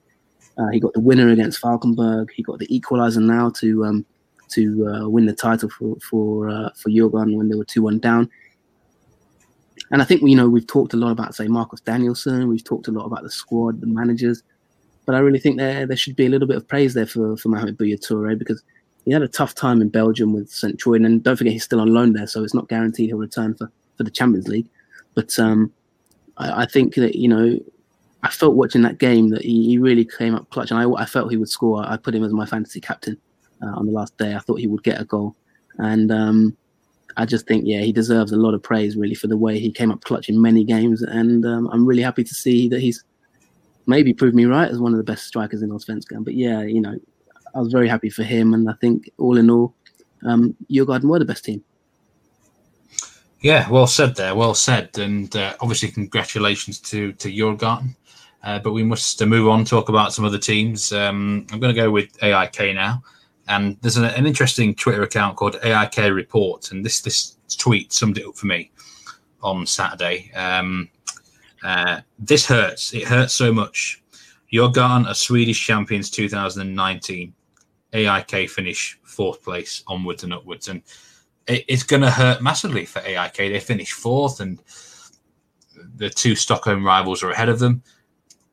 [0.57, 2.29] Uh, he got the winner against Falkenberg.
[2.31, 4.05] He got the equaliser now to um,
[4.49, 7.99] to uh, win the title for for uh, for Djurgården when they were two one
[7.99, 8.29] down.
[9.91, 12.47] And I think you know we've talked a lot about say Marcus Danielson.
[12.47, 14.43] We've talked a lot about the squad, the managers,
[15.05, 17.35] but I really think there there should be a little bit of praise there for
[17.35, 18.61] for Mohamed Buya Turay because
[19.05, 20.79] he had a tough time in Belgium with St.
[20.79, 23.53] Troy, and don't forget he's still on loan there, so it's not guaranteed he'll return
[23.53, 24.67] for for the Champions League.
[25.13, 25.71] But um,
[26.37, 27.59] I, I, think that you know
[28.23, 31.05] I felt watching that game that he, he really came up clutch, and I, I,
[31.05, 31.83] felt he would score.
[31.85, 33.17] I put him as my fantasy captain
[33.61, 34.35] uh, on the last day.
[34.35, 35.35] I thought he would get a goal,
[35.77, 36.57] and um,
[37.17, 39.71] I just think yeah he deserves a lot of praise really for the way he
[39.71, 43.03] came up clutch in many games, and um, I'm really happy to see that he's
[43.85, 46.23] maybe proved me right as one of the best strikers in Allsvenskan.
[46.23, 46.97] But yeah, you know,
[47.55, 49.75] I was very happy for him, and I think all in all,
[50.25, 51.63] um, Djurgården were the best team.
[53.41, 54.35] Yeah, well said there.
[54.35, 57.95] Well said, and uh, obviously congratulations to to Djurgården.
[58.43, 60.91] Uh, but we must move on, talk about some other teams.
[60.91, 63.01] Um, I'm going to go with AIK now.
[63.47, 66.71] And there's an, an, interesting Twitter account called AIK Report.
[66.71, 68.71] And this, this tweet summed it up for me
[69.41, 70.31] on Saturday.
[70.33, 70.89] Um,
[71.63, 72.93] uh, this hurts.
[72.93, 74.01] It hurts so much.
[74.51, 77.33] Djurgården are Swedish champions 2019.
[77.93, 80.67] AIK finish fourth place, onwards and upwards.
[80.67, 80.81] And
[81.47, 83.37] it, it's going to hurt massively for AIK.
[83.37, 84.59] They finish fourth, and
[85.95, 87.83] the two Stockholm rivals are ahead of them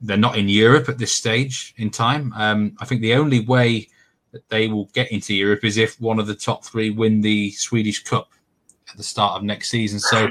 [0.00, 2.32] they're not in Europe at this stage in time.
[2.34, 3.88] Um, I think the only way
[4.32, 7.50] that they will get into Europe is if one of the top three win the
[7.52, 8.30] Swedish Cup
[8.88, 9.98] at the start of next season.
[9.98, 10.30] So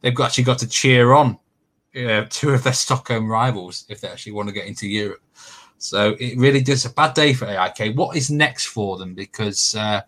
[0.00, 1.38] they've actually got to cheer on
[1.96, 5.22] uh, two of their Stockholm rivals if they actually want to get into Europe.
[5.78, 7.96] So it really does a bad day for AIK.
[7.96, 9.14] What is next for them?
[9.14, 10.02] Because uh,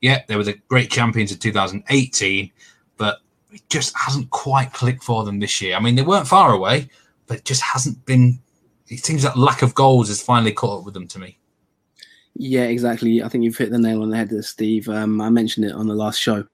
[0.00, 2.50] yeah, they were the great champions in 2018,
[2.96, 3.18] but
[3.52, 5.76] it just hasn't quite clicked for them this year.
[5.76, 6.88] I mean, they weren't far away
[7.26, 8.40] but it just hasn't been.
[8.88, 11.38] It seems that lack of goals has finally caught up with them to me.
[12.34, 13.22] Yeah, exactly.
[13.22, 14.88] I think you've hit the nail on the head there, Steve.
[14.88, 16.44] Um, I mentioned it on the last show,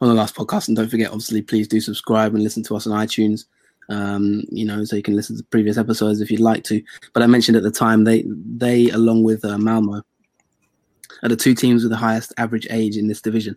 [0.00, 2.86] on the last podcast, and don't forget, obviously, please do subscribe and listen to us
[2.86, 3.44] on iTunes.
[3.88, 6.82] Um, you know, so you can listen to previous episodes if you'd like to.
[7.12, 10.02] But I mentioned at the time they they along with uh, Malmo
[11.22, 13.56] are the two teams with the highest average age in this division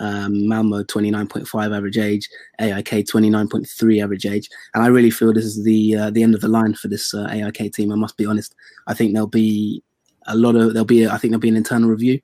[0.00, 2.28] um, Malmo 29.5 average age,
[2.60, 6.40] AIK 29.3 average age, and I really feel this is the uh, the end of
[6.40, 7.92] the line for this uh, AIK team.
[7.92, 8.54] I must be honest.
[8.86, 9.82] I think there'll be
[10.26, 12.20] a lot of there'll be a, I think there'll be an internal review.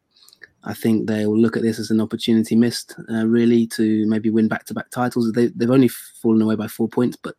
[0.66, 4.30] I think they will look at this as an opportunity missed, uh, really, to maybe
[4.30, 5.32] win back-to-back titles.
[5.32, 7.36] They, they've only fallen away by four points, but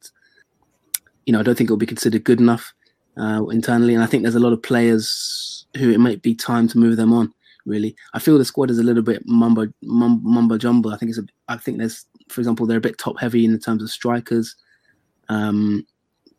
[1.26, 2.74] you know I don't think it'll be considered good enough
[3.18, 3.94] uh, internally.
[3.94, 6.98] And I think there's a lot of players who it might be time to move
[6.98, 7.34] them on
[7.68, 7.96] really.
[8.13, 10.90] I feel the squad is a little bit mumbo mumbo, mumbo jumbo.
[10.90, 11.26] I think it's a.
[11.50, 14.56] I think there's, for example, they're a bit top heavy in terms of strikers.
[15.30, 15.86] Um,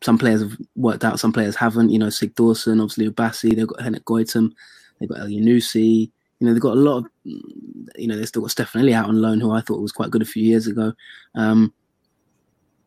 [0.01, 1.91] some players have worked out, some players haven't.
[1.91, 4.51] You know, Sigthorsson, obviously Obasi, they've got Henok Goitom,
[4.99, 6.11] they've got Elyounoussi.
[6.39, 7.05] You know, they've got a lot of.
[7.23, 10.11] You know, they've still got Stefan Elliott out on loan, who I thought was quite
[10.11, 10.93] good a few years ago.
[11.35, 11.73] Um,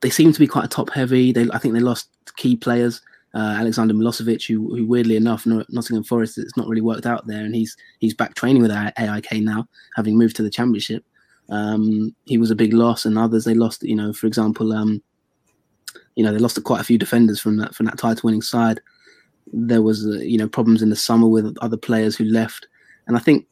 [0.01, 1.33] they seem to be quite top heavy.
[1.33, 3.03] They, I think they lost key players
[3.35, 7.45] uh, Alexander Milosevic, who, who weirdly enough, Nottingham Forest, it's not really worked out there,
[7.45, 11.05] and he's he's back training with AIK now, having moved to the Championship.
[11.49, 13.83] Um, he was a big loss, and others they lost.
[13.83, 15.03] You know, for example, um,
[16.15, 18.81] you know they lost quite a few defenders from that from that title-winning side.
[19.51, 22.69] There was uh, you know problems in the summer with other players who left,
[23.07, 23.47] and I think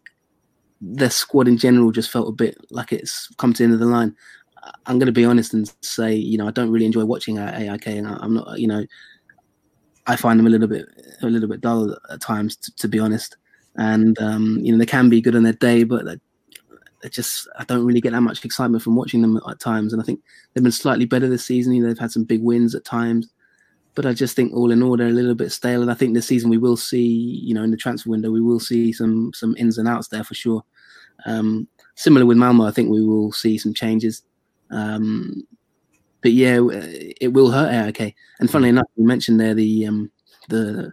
[0.80, 3.80] their squad in general just felt a bit like it's come to the end of
[3.80, 4.16] the line.
[4.86, 7.86] I'm going to be honest and say, you know, I don't really enjoy watching AIK,
[7.86, 8.84] and I'm not, you know,
[10.06, 10.86] I find them a little bit
[11.22, 13.36] a little bit dull at times, to, to be honest.
[13.76, 16.04] And um, you know they can be good on their day, but
[17.02, 19.92] they just I don't really get that much excitement from watching them at times.
[19.92, 20.20] And I think
[20.52, 21.72] they've been slightly better this season.
[21.72, 23.28] You know, they've had some big wins at times,
[23.94, 25.82] but I just think all in all they're a little bit stale.
[25.82, 28.40] And I think this season we will see, you know, in the transfer window we
[28.40, 30.62] will see some some ins and outs there for sure.
[31.26, 34.22] Um, similar with Malmo, I think we will see some changes.
[34.70, 35.46] Um,
[36.22, 36.60] but yeah,
[37.20, 38.14] it will hurt AIK.
[38.38, 40.10] And funnily enough, you mentioned there the um,
[40.48, 40.92] the,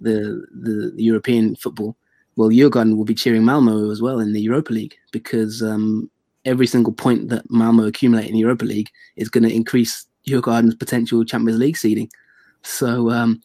[0.00, 1.96] the the European football.
[2.36, 6.10] Well, Djurgården will be cheering Malmo as well in the Europa League because um,
[6.44, 10.74] every single point that Malmo accumulate in the Europa League is going to increase Djurgården's
[10.74, 12.10] potential Champions League seeding.
[12.64, 13.40] So um,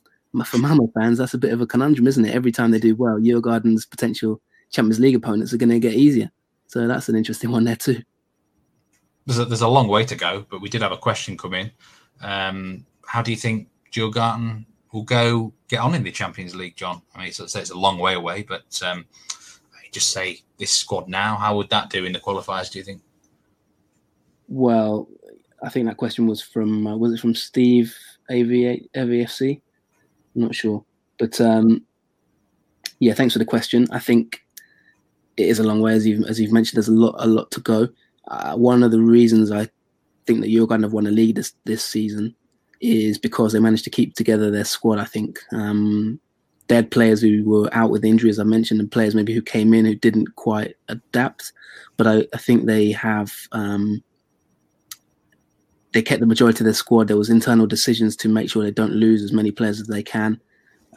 [0.45, 2.33] for Malmo fans, that's a bit of a conundrum, isn't it?
[2.33, 6.31] Every time they do well, Djurgården's potential Champions League opponents are going to get easier.
[6.67, 8.01] So that's an interesting one there too
[9.29, 11.53] there's a, there's a long way to go, but we did have a question come
[11.53, 11.71] in.
[12.21, 17.03] Um, how do you think Djurgården will go get on in the Champions League, John?
[17.13, 19.05] I mean, it's, it's a long way away, but um,
[19.91, 21.35] just say this squad now.
[21.35, 22.71] How would that do in the qualifiers?
[22.71, 23.03] Do you think?
[24.47, 25.07] Well,
[25.61, 27.95] I think that question was from uh, was it from Steve
[28.29, 29.61] AV, AVFC?
[30.35, 30.83] I'm not sure.
[31.17, 31.83] But um,
[32.99, 33.87] yeah, thanks for the question.
[33.91, 34.43] I think
[35.37, 36.77] it is a long way, as you've as you've mentioned.
[36.77, 37.87] There's a lot a lot to go.
[38.27, 39.67] Uh, one of the reasons I
[40.25, 42.35] think that Djurgården have won a league this this season
[42.81, 44.99] is because they managed to keep together their squad.
[44.99, 46.19] I think um,
[46.67, 49.73] they had players who were out with injuries, I mentioned, and players maybe who came
[49.73, 51.51] in who didn't quite adapt.
[51.97, 54.01] But I, I think they have um,
[55.93, 57.07] they kept the majority of their squad.
[57.07, 60.03] There was internal decisions to make sure they don't lose as many players as they
[60.03, 60.39] can.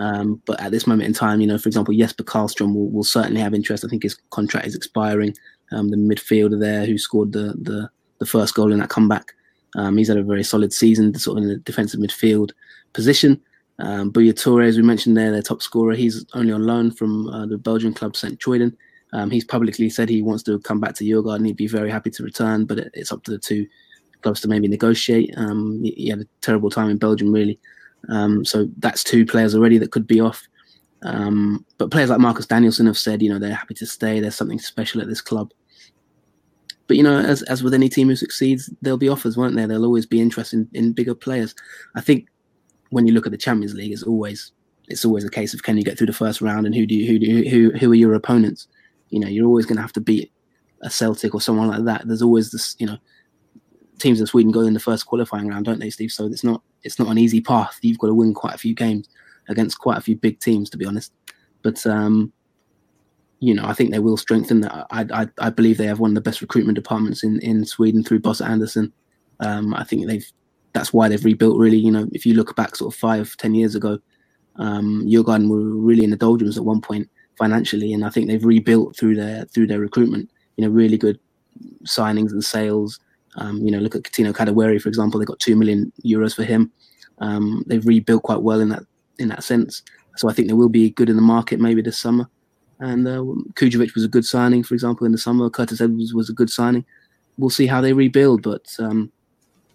[0.00, 3.04] Um, but at this moment in time, you know, for example, Jesper Karlstrom will, will
[3.04, 3.84] certainly have interest.
[3.84, 5.34] I think his contract is expiring.
[5.70, 9.32] Um, the midfielder there who scored the, the, the first goal in that comeback.
[9.76, 12.50] Um, he's had a very solid season, sort of in the defensive midfield
[12.92, 13.40] position.
[13.78, 17.28] Um, Buya Turay, as we mentioned there, their top scorer, he's only on loan from
[17.28, 18.38] uh, the Belgian club St.
[18.38, 18.76] Truiden.
[19.14, 21.46] Um, he's publicly said he wants to come back to Djurgården.
[21.46, 23.66] He'd be very happy to return, but it, it's up to the two
[24.22, 25.32] clubs to maybe negotiate.
[25.36, 27.58] Um, he, had a terrible time in Belgium, really.
[28.08, 30.42] Um, so that's two players already that could be off.
[31.02, 34.20] Um, but players like Marcus Danielson have said, you know, they're happy to stay.
[34.20, 35.50] There's something special at this club.
[36.86, 39.66] But you know, as as with any team who succeeds, there'll be offers, won't there?
[39.66, 41.54] There'll always be interest in, in bigger players.
[41.94, 42.28] I think
[42.90, 44.52] when you look at the Champions League, it's always
[44.88, 46.94] it's always a case of can you get through the first round and who do
[46.94, 48.68] you, who do you, who who are your opponents?
[49.10, 50.32] You know, you're always going to have to beat
[50.82, 52.06] a Celtic or someone like that.
[52.06, 52.98] There's always this, you know,
[54.02, 56.12] teams in Sweden go in the first qualifying round, don't they, Steve?
[56.12, 57.78] So it's not it's not an easy path.
[57.82, 59.08] You've got to win quite a few games
[59.48, 61.12] against quite a few big teams, to be honest.
[61.62, 62.32] But um,
[63.40, 64.86] you know, I think they will strengthen that.
[64.90, 68.04] I, I, I believe they have one of the best recruitment departments in, in Sweden
[68.04, 68.92] through Bosse Andersson.
[69.40, 70.26] Um, I think they've
[70.74, 71.58] that's why they've rebuilt.
[71.58, 73.98] Really, you know, if you look back sort of five, ten years ago,
[74.56, 78.44] um, Djurgården were really in the doldrums at one point financially, and I think they've
[78.44, 80.30] rebuilt through their through their recruitment.
[80.56, 81.18] You know, really good
[81.84, 83.00] signings and sales.
[83.36, 85.18] Um, you know, look at Coutinho Kadewere, for example.
[85.18, 86.70] They got two million euros for him.
[87.18, 88.82] Um, they've rebuilt quite well in that
[89.18, 89.82] in that sense.
[90.16, 92.28] So I think they will be good in the market maybe this summer.
[92.80, 93.22] And uh,
[93.54, 95.48] Kujovic was a good signing, for example, in the summer.
[95.48, 96.84] Curtis Edwards was a good signing.
[97.38, 99.10] We'll see how they rebuild, but um,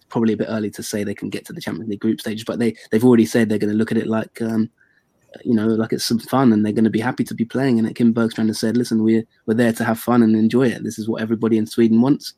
[0.10, 2.46] probably a bit early to say they can get to the Champions League group stage.
[2.46, 4.70] But they they've already said they're going to look at it like um,
[5.44, 7.80] you know like it's some fun, and they're going to be happy to be playing.
[7.80, 10.84] And Kim Bergstrand has said, "Listen, we're we're there to have fun and enjoy it.
[10.84, 12.34] This is what everybody in Sweden wants,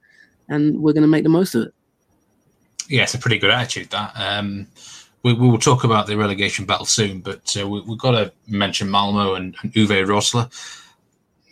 [0.49, 1.73] and we're going to make the most of it."
[2.88, 3.89] Yeah, it's a pretty good attitude.
[3.91, 4.12] That.
[4.15, 4.67] Um,
[5.23, 8.31] we, we, will talk about the relegation battle soon, but uh, we, have got to
[8.47, 10.49] mention Malmo and, and Uwe Rosler.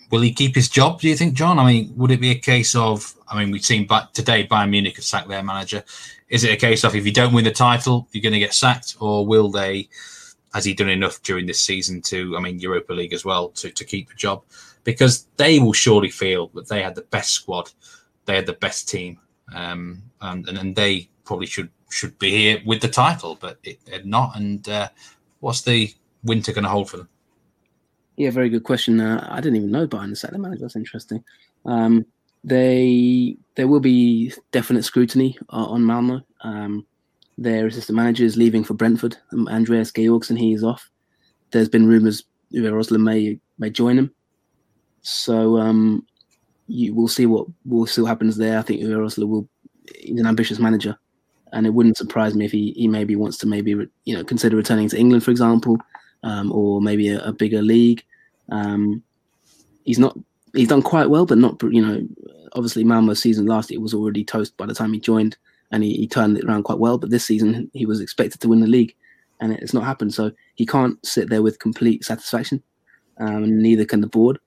[0.10, 1.01] Will he keep his job?
[1.01, 1.60] Do you think, John?
[1.60, 3.13] I mean, would it be a case of?
[3.27, 5.83] I mean, we've seen back today Bayern Munich have sacked their manager.
[6.29, 8.53] Is it a case of if you don't win the title, you're going to get
[8.53, 9.89] sacked, or will they?
[10.53, 12.38] Has he done enough during this season to?
[12.38, 14.43] I mean, Europa League as well to to keep the job,
[14.86, 17.69] because they will surely feel that they had the best squad,
[18.27, 19.19] they had the best team,
[19.55, 23.79] um, and and, and they probably should should be here with the title, but it,
[23.87, 24.35] it not.
[24.35, 24.89] And uh,
[25.39, 25.91] what's the
[26.23, 27.09] winter going to hold for them?
[28.17, 28.99] Yeah, very good question.
[28.99, 30.61] Uh, I didn't even know Bayern the manager.
[30.61, 31.23] That's interesting.
[31.65, 32.05] Um,
[32.43, 36.21] they there will be definite scrutiny uh, on Malmo.
[36.41, 36.85] Um,
[37.37, 39.17] their assistant manager is leaving for Brentford.
[39.31, 40.89] Um, Andreas Georgson, he is off.
[41.51, 44.11] There's been rumours Uwe Rosler may may join him.
[45.01, 46.05] So um,
[46.67, 48.60] you will see what will still happens there.
[48.60, 49.47] I think Uwe Rosler will.
[49.95, 50.97] He's an ambitious manager
[51.53, 53.71] and it wouldn't surprise me if he, he maybe wants to maybe
[54.06, 55.77] you know consider returning to England, for example,
[56.23, 58.03] um, or maybe a, a bigger league.
[58.51, 59.03] Um,
[59.84, 60.17] he's not
[60.53, 62.08] he's done quite well, but not you know
[62.53, 65.38] obviously Malmo's season last year was already toast by the time he joined,
[65.71, 66.97] and he, he turned it around quite well.
[66.97, 68.95] But this season he was expected to win the league,
[69.39, 70.13] and it's not happened.
[70.13, 72.62] So he can't sit there with complete satisfaction,
[73.19, 74.39] um, and neither can the board.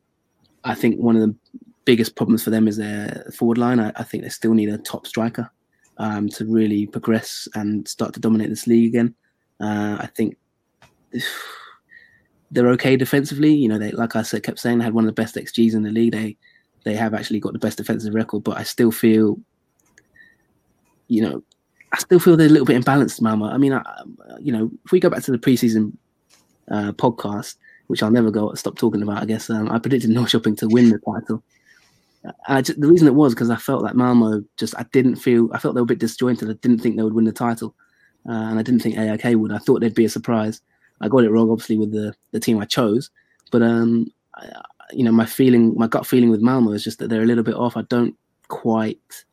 [0.65, 1.35] I think one of the
[1.85, 3.81] biggest problems for them is their forward line.
[3.81, 5.51] I, I think they still need a top striker
[5.99, 9.15] um, to really progress and start to dominate this league again.
[9.61, 10.37] Uh, I think
[12.51, 13.53] they're okay defensively.
[13.53, 15.75] You know, they like I said, kept saying they had one of the best XGs
[15.75, 16.13] in the league.
[16.13, 16.37] They
[16.85, 19.39] they have actually got the best defensive record, but I still feel,
[21.09, 21.43] you know,
[21.93, 23.47] I still feel they're a little bit imbalanced, Malmo.
[23.47, 23.83] I mean, I,
[24.39, 25.93] you know, if we go back to the preseason
[26.71, 27.57] uh, podcast,
[27.89, 30.91] which I'll never go stop talking about, I guess um, I predicted Norrköping to win
[30.91, 31.43] the title.
[32.63, 35.59] Just, the reason it was because I felt like Malmo just I didn't feel I
[35.59, 36.51] felt they were a bit disjointed.
[36.51, 37.75] I didn't think they would win the title,
[38.29, 39.53] uh, and I didn't think AIK would.
[39.53, 40.61] I thought they'd be a surprise.
[41.01, 43.11] I got it wrong, obviously, with the the team I chose,
[43.51, 44.51] but um, I,
[44.93, 47.45] you know, my feeling, my gut feeling with Malmo is just that they're a little
[47.45, 47.77] bit off.
[47.77, 48.15] I don't
[48.49, 49.25] quite,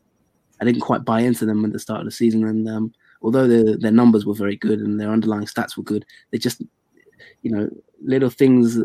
[0.61, 3.47] I didn't quite buy into them at the start of the season, and um, although
[3.47, 6.61] their their numbers were very good and their underlying stats were good, they just,
[7.41, 7.69] you know,
[8.01, 8.79] little things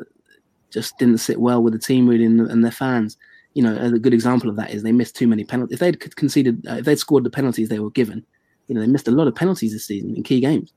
[0.71, 3.17] just didn't sit well with the team really and, and their fans
[3.55, 5.75] you know, a good example of that is they missed too many penalties.
[5.75, 8.25] If they'd conceded, uh, if they'd scored the penalties they were given,
[8.69, 10.73] you know, they missed a lot of penalties this season in key games.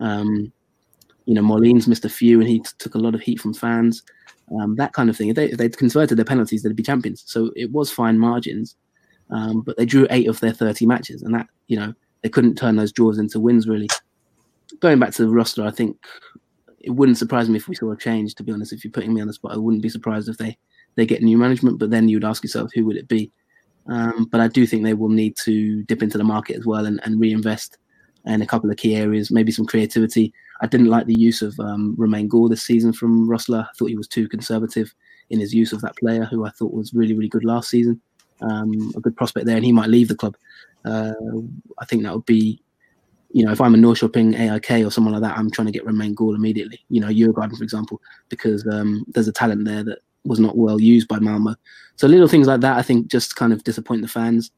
[0.00, 0.52] Um,
[1.26, 3.54] You know, Molins missed a few, and he t- took a lot of heat from
[3.54, 4.02] fans.
[4.60, 5.28] Um, that kind of thing.
[5.28, 7.22] If, they, if they'd converted their penalties, they'd be champions.
[7.26, 8.76] So it was fine margins,
[9.30, 12.56] um, but they drew eight of their 30 matches, and that you know they couldn't
[12.56, 13.88] turn those draws into wins really.
[14.80, 15.96] Going back to the Rosler, I think
[16.80, 18.34] it wouldn't surprise me if we saw a change.
[18.34, 20.38] To be honest, if you're putting me on the spot, I wouldn't be surprised if
[20.38, 20.58] they
[20.96, 21.78] they get new management.
[21.78, 23.30] But then you'd ask yourself, who would it be?
[23.86, 26.86] Um, but I do think they will need to dip into the market as well
[26.86, 27.78] and, and reinvest
[28.24, 30.32] in a couple of key areas, maybe some creativity.
[30.60, 33.64] I didn't like the use of um, Romain Gall this season from Rosler.
[33.64, 34.94] I thought he was too conservative
[35.30, 38.00] in his use of that player, who I thought was really, really good last season.
[38.40, 40.36] Um, a good prospect there, and he might leave the club.
[40.84, 41.12] Uh,
[41.78, 42.60] I think that would be,
[43.30, 45.86] you know, if I'm a Norrköping AIK or someone like that, I'm trying to get
[45.86, 46.84] Romain Gall immediately.
[46.90, 50.80] You know, Djurgården, for example, because um, there's a talent there that was not well
[50.80, 51.54] used by Malmo.
[51.96, 54.50] So little things like that, I think, just kind of disappoint the fans.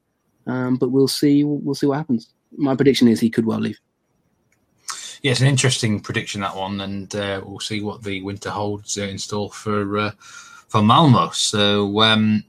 [0.47, 1.45] Um, but we'll see.
[1.45, 2.29] We'll see what happens.
[2.57, 3.79] My prediction is he could well leave.
[5.23, 8.99] Yeah, it's an interesting prediction that one, and uh, we'll see what the winter holds
[8.99, 10.11] uh, in store for uh,
[10.69, 11.31] for Malmo.
[11.31, 12.45] So, um,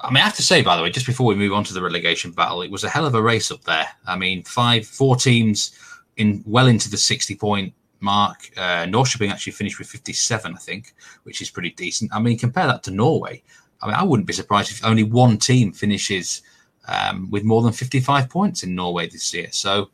[0.00, 1.74] I mean, I have to say, by the way, just before we move on to
[1.74, 3.88] the relegation battle, it was a hell of a race up there.
[4.06, 5.72] I mean, five, four teams
[6.16, 8.50] in well into the sixty point mark.
[8.56, 12.12] Uh, Norrköping actually finished with 57, I think, which is pretty decent.
[12.12, 13.42] I mean, compare that to Norway.
[13.80, 16.42] I mean, I wouldn't be surprised if only one team finishes
[16.88, 19.48] um, with more than 55 points in Norway this year.
[19.50, 19.90] So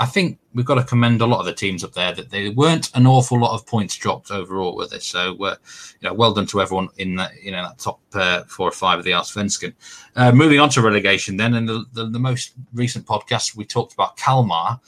[0.00, 2.50] I think we've got to commend a lot of the teams up there that they
[2.50, 5.02] weren't an awful lot of points dropped overall with it.
[5.02, 5.56] So, uh,
[6.00, 8.72] you know, well done to everyone in that, you know, that top uh, four or
[8.72, 9.74] five of the Allsvenskan.
[10.14, 13.92] Uh, moving on to relegation then, and the, the, the most recent podcast, we talked
[13.92, 14.80] about Kalmar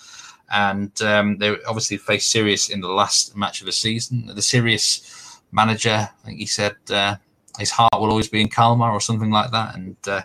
[0.51, 4.27] and um, they obviously faced Sirius in the last match of the season.
[4.27, 7.17] The Sirius manager, I think he said uh,
[7.59, 10.23] his heart will always be in Kalmar or something like that, and uh,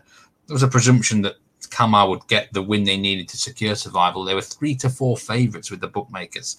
[0.47, 1.35] there was a presumption that
[1.69, 4.23] Kalmar would get the win they needed to secure survival.
[4.23, 6.57] They were three to four favourites with the bookmakers.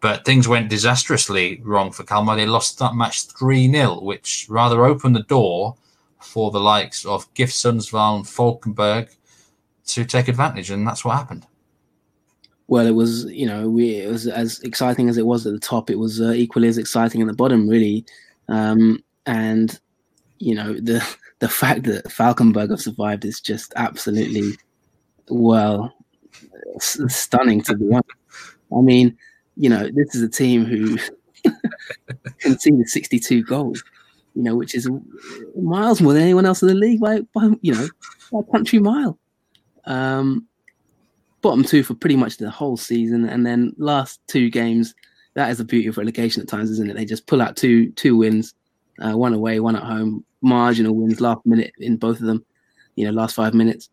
[0.00, 2.34] But things went disastrously wrong for Kalmar.
[2.34, 5.76] They lost that match 3 0, which rather opened the door
[6.18, 9.10] for the likes of GIF Sundsvall and Falkenberg
[9.86, 11.46] to take advantage, and that's what happened
[12.72, 15.58] well, it was you know we it was as exciting as it was at the
[15.58, 15.90] top.
[15.90, 18.06] It was uh, equally as exciting at the bottom, really.
[18.48, 19.78] Um, and
[20.38, 21.06] you know the
[21.40, 24.52] the fact that Falkenberg have survived is just absolutely
[25.28, 25.94] well
[26.78, 28.08] stunning to be honest.
[28.74, 29.18] I mean,
[29.58, 30.96] you know, this is a team who
[32.38, 33.84] conceded 62 goals,
[34.34, 34.88] you know, which is
[35.60, 37.86] miles more than anyone else in the league by, by you know,
[38.32, 39.18] by country mile.
[39.84, 40.48] Um,
[41.42, 44.94] bottom two for pretty much the whole season, and then last two games.
[45.34, 46.94] That is the beauty of relegation at times, isn't it?
[46.94, 48.54] They just pull out two two wins,
[49.00, 52.44] uh, one away, one at home, marginal wins last minute in both of them.
[52.96, 53.88] You know, last five minutes,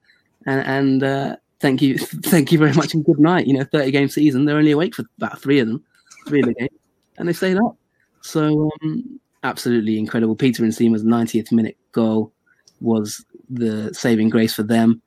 [0.46, 3.48] and and uh, thank you, thank you very much, and good night.
[3.48, 5.84] You know, thirty game season, they're only awake for about three of them,
[6.28, 6.80] three of the games,
[7.18, 7.78] and they stayed up.
[8.22, 10.36] So um, absolutely incredible.
[10.36, 12.32] Peter Nsima's 90th minute goal
[12.82, 15.02] was the saving grace for them.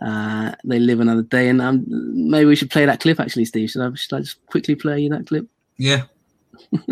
[0.00, 3.20] Uh, they live another day, and um, maybe we should play that clip.
[3.20, 3.94] Actually, Steve, should I?
[3.94, 5.46] Should I just quickly play you that clip?
[5.76, 6.02] Yeah.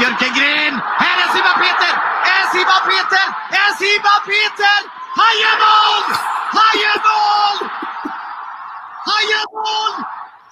[0.00, 0.74] Björkengren!
[1.02, 1.92] Här är Simon Peter!
[2.34, 3.24] Är Simon Peter!
[3.60, 4.78] Är Simon Peter!
[5.20, 6.06] Han gör mål!
[6.58, 7.56] Han gör mål!
[9.08, 9.94] Han gör mål!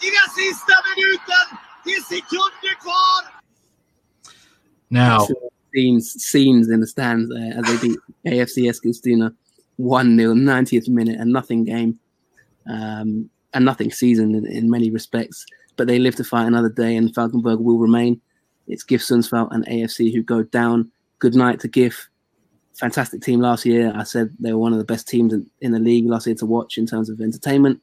[0.06, 1.46] I den sista minuten!
[1.84, 3.20] Det är sekunder kvar!
[4.90, 5.26] Now,
[5.74, 9.34] scenes scenes in the stands there as they beat AFC Eskilstuna
[9.78, 11.98] 1 0, 90th minute, a nothing game,
[12.68, 15.46] um, a nothing season in, in, many respects.
[15.76, 18.20] But they live to fight another day, and Falkenberg will remain.
[18.66, 20.90] It's GIF Sundsvall and AFC who go down.
[21.20, 22.08] Good night to GIF.
[22.74, 23.92] Fantastic team last year.
[23.94, 26.36] I said they were one of the best teams in, in the league last year
[26.36, 27.80] to watch in terms of entertainment.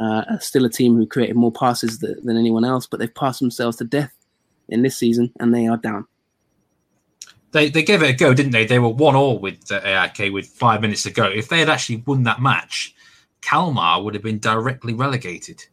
[0.00, 3.40] Uh, still a team who created more passes th- than anyone else, but they've passed
[3.40, 4.12] themselves to death
[4.68, 6.06] in this season, and they are down.
[7.52, 8.66] They, they gave it a go, didn't they?
[8.66, 11.26] They were one all with uh, AIK with five minutes to go.
[11.26, 12.94] If they had actually won that match,
[13.40, 15.64] Kalmar would have been directly relegated.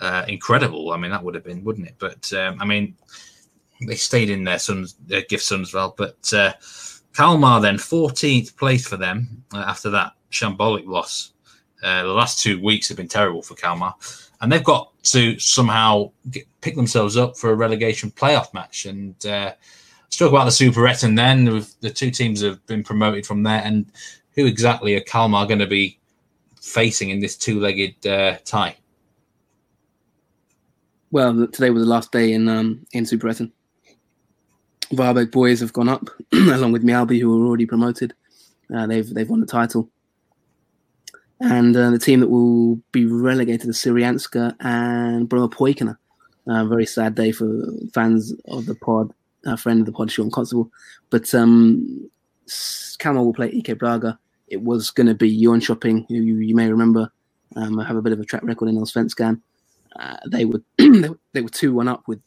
[0.00, 0.92] Uh, incredible.
[0.92, 1.94] I mean, that would have been, wouldn't it?
[1.98, 2.96] But um, I mean,
[3.86, 5.94] they stayed in their sons, their gift well.
[5.96, 6.52] But uh,
[7.14, 11.32] Kalmar then 14th place for them uh, after that shambolic loss.
[11.82, 13.94] Uh, the last two weeks have been terrible for Kalmar,
[14.40, 18.86] and they've got to somehow get, pick themselves up for a relegation playoff match.
[18.86, 19.14] And
[20.04, 21.44] let's talk about the Superettan then.
[21.80, 23.86] The two teams have been promoted from there, and
[24.34, 25.98] who exactly are Kalmar going to be
[26.60, 28.76] facing in this two-legged uh, tie?
[31.10, 33.52] Well, today was the last day in um, in Superettan.
[34.92, 38.14] Varberg BoIS have gone up along with Mjällby, who were already promoted.
[38.74, 39.88] Uh, they've they've won the title,
[41.40, 45.96] and uh, the team that will be relegated is Syrianska and Brommapojkarna.
[46.46, 47.62] Uh, very sad day for
[47.94, 49.14] fans of the pod,
[49.44, 50.70] a friend of the pod, Sean Constable.
[51.10, 52.10] But um,
[52.98, 54.14] Kalmar will play IK Brage.
[54.48, 57.10] It was going to be Jönköping, who you, you may remember
[57.56, 59.40] um, have a bit of a track record in Allsvenskan.
[59.96, 62.20] Uh, they were they were two one up with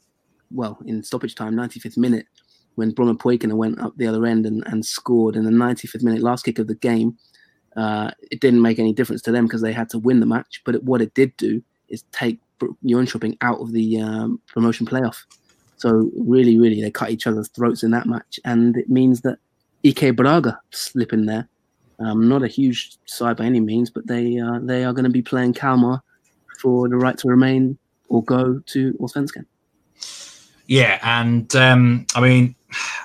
[0.50, 2.26] well in stoppage time, 95th minute,
[2.74, 6.44] when Brommapojkarna went up the other end and, and scored in the 95th minute last
[6.44, 7.16] kick of the game.
[7.76, 10.62] Uh, it didn't make any difference to them because they had to win the match.
[10.64, 12.40] But it, what it did do is take
[12.84, 15.24] Jönköping out of the um, promotion playoff.
[15.78, 19.38] So really, really, they cut each other's throats in that match, and it means that
[19.84, 21.48] IK Brage slip in there.
[22.00, 25.10] Um, not a huge side by any means, but they uh, they are going to
[25.10, 26.02] be playing Kalmar
[26.60, 29.44] for the right to remain or go to Allsvenskan.
[30.66, 32.54] Yeah, and um, I mean,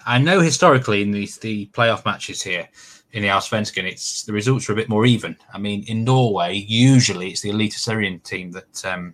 [0.05, 2.67] I know historically in these the playoff matches here
[3.13, 5.37] in the Allsvenskan, it's the results are a bit more even.
[5.53, 9.13] I mean, in Norway, usually it's the Eliteserien team that um,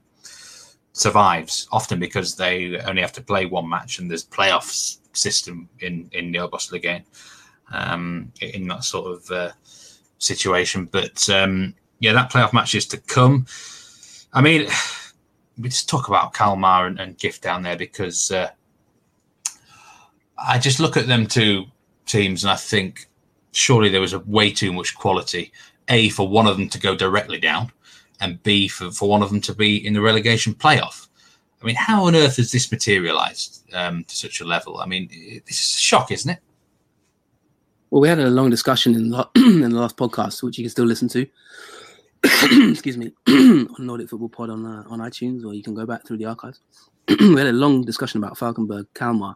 [0.99, 6.09] survives, often because they only have to play one match and there's playoffs system in
[6.11, 7.03] in the Obosligaen
[7.71, 9.51] um, in that sort of uh,
[10.17, 10.85] situation.
[10.85, 13.45] But um, yeah, that playoff match is to come.
[14.33, 14.67] I mean
[15.57, 18.49] we just talk about Kalmar and, and GIF down there because uh,
[20.37, 21.65] I just look at them two
[22.05, 23.07] teams and I think
[23.51, 25.51] surely there was a way too much quality.
[25.87, 27.71] A for one of them to go directly down,
[28.19, 31.07] and B for, for one of them to be in the relegation playoff.
[31.61, 34.77] I mean, how on earth has this materialized um, to such a level?
[34.77, 36.39] I mean, it's a shock, isn't it?
[37.89, 40.69] Well, we had a long discussion in the, in the last podcast, which you can
[40.69, 41.27] still listen to.
[42.69, 46.05] excuse me, on Nordic Football Pod on uh, on iTunes, or you can go back
[46.05, 46.59] through the archives.
[47.19, 49.35] we had a long discussion about Falkenberg Kalmar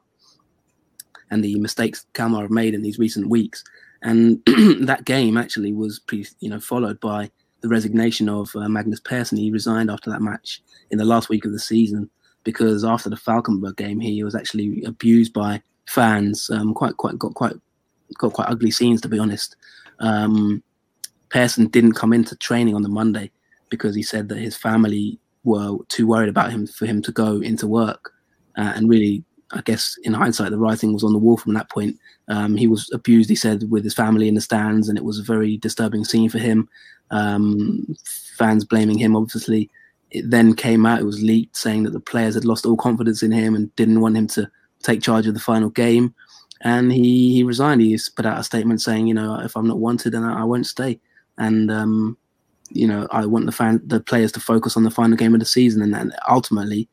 [1.31, 3.63] and the mistakes Kalmar have made in these recent weeks,
[4.01, 4.41] and
[4.85, 7.31] that game actually was pretty, you know, followed by
[7.63, 9.37] the resignation of uh, Magnus Persson.
[9.39, 10.61] He resigned after that match
[10.91, 12.09] in the last week of the season
[12.43, 16.49] because after the Falkenberg game, he was actually abused by fans.
[16.51, 17.55] Um, quite, quite, got quite,
[18.19, 19.55] got quite ugly scenes to be honest.
[19.99, 20.61] Um,
[21.29, 23.31] Persson didn't come into training on the Monday
[23.69, 27.39] because he said that his family were too worried about him for him to go
[27.39, 28.11] into work.
[28.57, 31.69] Uh, and really, I guess in hindsight, the writing was on the wall from that
[31.69, 31.97] point.
[32.27, 35.19] Um, he was abused, he said, with his family in the stands, and it was
[35.19, 36.67] a very disturbing scene for him.
[37.11, 37.95] Um,
[38.37, 39.69] fans blaming him, obviously.
[40.11, 43.23] It then came out, it was leaked, saying that the players had lost all confidence
[43.23, 44.49] in him and didn't want him to
[44.83, 46.13] take charge of the final game.
[46.61, 47.81] And he, he resigned.
[47.81, 50.43] He put out a statement saying, you know, if I'm not wanted, then I, I
[50.43, 50.99] won't stay
[51.37, 52.17] and um,
[52.69, 55.39] you know I want the fan the players to focus on the final game of
[55.39, 56.87] the season, and then ultimately,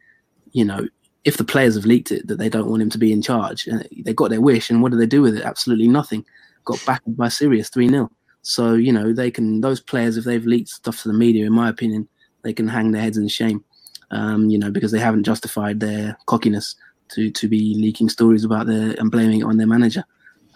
[0.53, 0.87] you know,
[1.25, 3.69] if the players have leaked it that they don't want him to be in charge,
[3.69, 5.43] uh, they got their wish, and what do they do with it?
[5.43, 6.25] Absolutely nothing.
[6.65, 8.11] Got backed by Sirius three 0
[8.43, 11.53] So you know they can those players if they've leaked stuff to the media, in
[11.53, 12.09] my opinion,
[12.43, 13.65] they can hang their heads in shame.
[14.13, 16.75] Um, you know because they haven't justified their cockiness
[17.11, 20.05] to to be leaking stories about their and blaming it on their manager.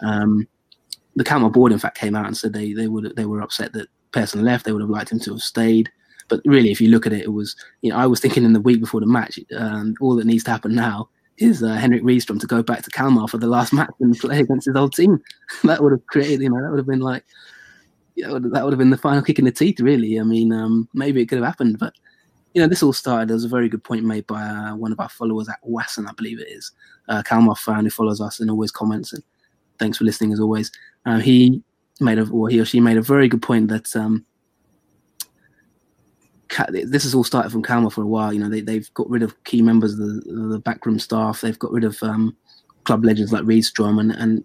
[0.01, 0.47] Um,
[1.15, 3.73] the Kalmar board, in fact, came out and said they they would they were upset
[3.73, 4.65] that Persson left.
[4.65, 5.91] They would have liked him to have stayed.
[6.27, 8.53] But really, if you look at it, it was you know I was thinking in
[8.53, 12.03] the week before the match, um, all that needs to happen now is uh, Henrik
[12.03, 14.93] Rydström to go back to Kalmar for the last match and play against his old
[14.93, 15.21] team.
[15.63, 17.25] that would have created, you know, that would have been like,
[18.15, 19.79] you know, that would have been the final kick in the teeth.
[19.79, 21.93] Really, I mean, um, maybe it could have happened, but
[22.53, 23.27] you know, this all started.
[23.27, 26.07] There was a very good point made by uh, one of our followers at Wasson,
[26.07, 26.71] I believe it is,
[27.09, 29.11] uh, Kalmar fan who follows us and always comments.
[29.11, 29.21] And
[29.77, 30.71] thanks for listening as always.
[31.05, 31.61] Uh, he
[31.99, 34.25] made a, or he or she made a very good point that um,
[36.69, 38.33] this has all started from Kalmar for a while.
[38.33, 41.41] You know, they, they've got rid of key members of the, the backroom staff.
[41.41, 42.35] They've got rid of um,
[42.83, 44.43] club legends like Rydström, and, and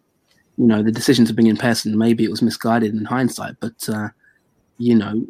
[0.56, 1.96] you know the decision to bring in Persson.
[1.96, 4.08] Maybe it was misguided in hindsight, but uh,
[4.78, 5.26] you know,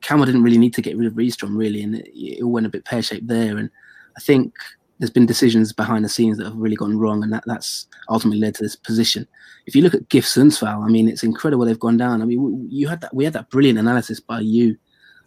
[0.00, 2.70] Kalmar didn't really need to get rid of Rydström really, and it, it went a
[2.70, 3.56] bit pear shaped there.
[3.56, 3.70] And
[4.16, 4.54] I think
[5.00, 8.38] there's been decisions behind the scenes that have really gone wrong, and that, that's ultimately
[8.38, 9.26] led to this position.
[9.64, 12.20] If you look at GIF Sundsvall, I mean, it's incredible they've gone down.
[12.20, 14.76] I mean, you had that we had that brilliant analysis by you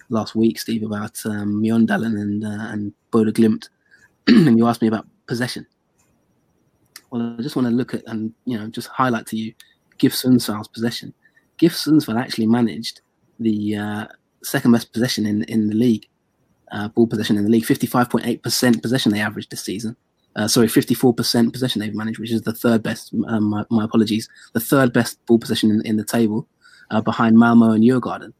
[0.09, 3.69] last week, Steve, about um, Mjøndalen and uh, and Bodø Glimt,
[4.27, 5.65] and you asked me about possession.
[7.09, 9.53] Well, I just want to look at and you know just highlight to you
[9.97, 11.15] GIF Sundsvall's possession.
[11.57, 13.01] GIF Sundsvall actually managed
[13.39, 14.07] the uh,
[14.43, 16.07] second best possession in in the league
[16.73, 17.63] uh, ball possession in the league.
[17.63, 19.95] 55.8% possession they averaged this season.
[20.35, 23.13] Uh, sorry, 54% possession they've managed, which is the third best.
[23.27, 26.47] Um, my, my, apologies, the third best ball possession in, in the table,
[26.89, 28.33] uh, behind Malmo and Djurgården.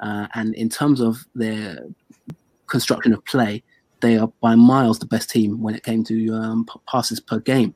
[0.00, 1.86] Uh, and in terms of their
[2.66, 3.62] construction of play,
[4.00, 7.74] they are by miles the best team when it came to um, passes per game.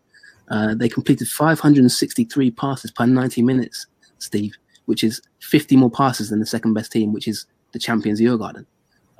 [0.48, 3.86] Uh, they completed 563 passes per 90 minutes,
[4.18, 4.56] Steve,
[4.86, 8.66] which is 50 more passes than the second best team, which is the champions Djurgården.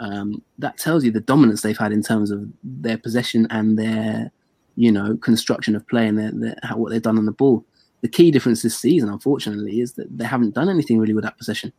[0.01, 4.32] Um, that tells you the dominance they've had in terms of their possession and their,
[4.76, 7.64] you know, construction of play and their, their, how, what they've done on the ball.
[8.01, 11.36] The key difference this season, unfortunately, is that they haven't done anything really with that
[11.36, 11.70] possession.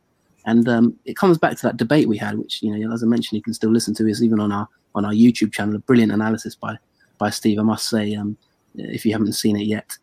[0.46, 3.08] And um, it comes back to that debate we had, which you know, as I
[3.08, 4.08] mentioned, you can still listen to.
[4.08, 6.78] Is even on our on our YouTube channel, a brilliant analysis by
[7.18, 7.60] by Steve.
[7.60, 8.38] I must say, um,
[8.76, 9.98] if you haven't seen it yet.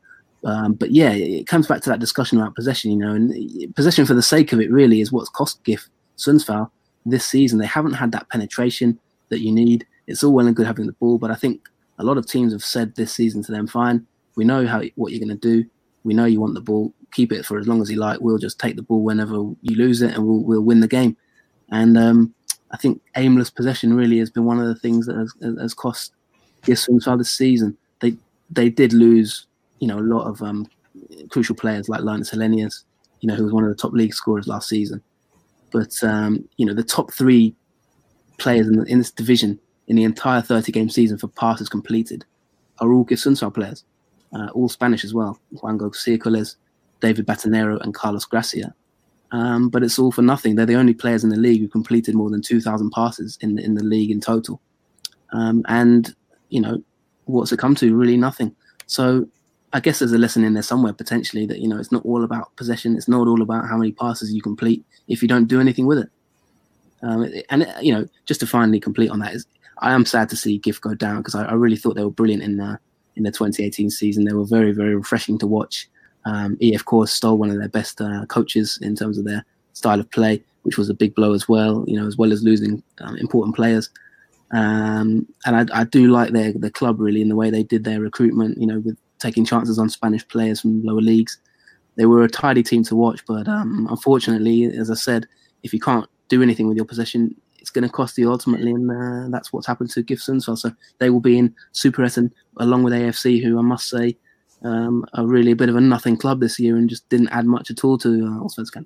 [0.44, 4.06] Um, but yeah, it comes back to that discussion about possession, you know, and possession
[4.06, 6.70] for the sake of it really is what's cost GIF Sundsvall
[7.11, 7.59] this season.
[7.59, 8.98] They haven't had that penetration
[9.28, 9.86] that you need.
[10.06, 12.52] It's all well and good having the ball, but I think a lot of teams
[12.52, 14.06] have said this season to them, fine,
[14.36, 15.68] we know how what you're going to do.
[16.04, 16.94] We know you want the ball.
[17.12, 18.20] Keep it for as long as you like.
[18.20, 21.16] We'll just take the ball whenever you lose it, and we'll we'll win the game.
[21.70, 22.34] And um,
[22.70, 26.12] I think aimless possession really has been one of the things that has, has cost
[26.62, 27.76] Sundsvall this season.
[28.00, 28.14] They
[28.50, 29.46] they did lose,
[29.80, 30.68] you know, a lot of um,
[31.30, 32.84] crucial players like Linus Helenius,
[33.20, 35.02] you know, who was one of the top league scorers last season.
[35.70, 37.54] But um, you know, the top three
[38.38, 39.58] players in, in, this division
[39.88, 42.24] in the entire 30 game season for passes completed
[42.80, 43.84] are all GIF players,
[44.32, 45.38] uh, all Spanish as well.
[45.60, 46.56] Juan Ciércoles,
[47.00, 48.74] David Batanero, and Carlos Gracia.
[49.30, 50.54] Um, but it's all for nothing.
[50.54, 53.64] They're the only players in the league who completed more than 2,000 passes in the,
[53.64, 54.60] in the league in total.
[55.32, 56.14] Um, and
[56.48, 56.82] you know,
[57.24, 57.94] what's it come to?
[57.94, 58.54] Really nothing.
[58.86, 59.28] So
[59.72, 62.24] I guess there's a lesson in there somewhere potentially that you know it's not all
[62.24, 62.96] about possession.
[62.96, 65.98] It's not all about how many passes you complete if you don't do anything with
[65.98, 66.10] it.
[67.02, 69.46] Um, and you know, just to finally complete on that is,
[69.78, 72.10] I am sad to see GIF go down because I, I, really thought they were
[72.10, 72.78] brilliant in the
[73.16, 74.24] in the 2018 season.
[74.24, 75.88] They were very very refreshing to watch.
[76.24, 79.44] Um, EF course stole one of their best uh, coaches in terms of their
[79.74, 81.84] style of play, which was a big blow as well.
[81.86, 83.90] You know, as well as losing um, important players.
[84.50, 87.84] Um, and I, I, do like their the club really in the way they did
[87.84, 88.58] their recruitment.
[88.58, 91.38] You know, with taking chances on Spanish players from lower leagues.
[91.96, 95.26] They were a tidy team to watch, but um, unfortunately, as I said,
[95.62, 98.90] if you can't do anything with your possession, it's going to cost you ultimately, and
[98.90, 100.58] uh, that's what's happened to GIF Sundsvall.
[100.58, 104.16] So they will be in Super Superettan along with AFC, who I must say
[104.62, 107.46] um, are really a bit of a nothing club this year and just didn't add
[107.46, 108.80] much at all to uh.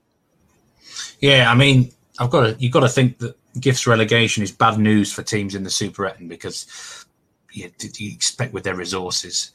[1.20, 4.78] Yeah, I mean, I've got to you've got to think that GIF's relegation is bad
[4.78, 7.06] news for teams in the Super Superettan because
[7.52, 9.52] you, you expect with their resources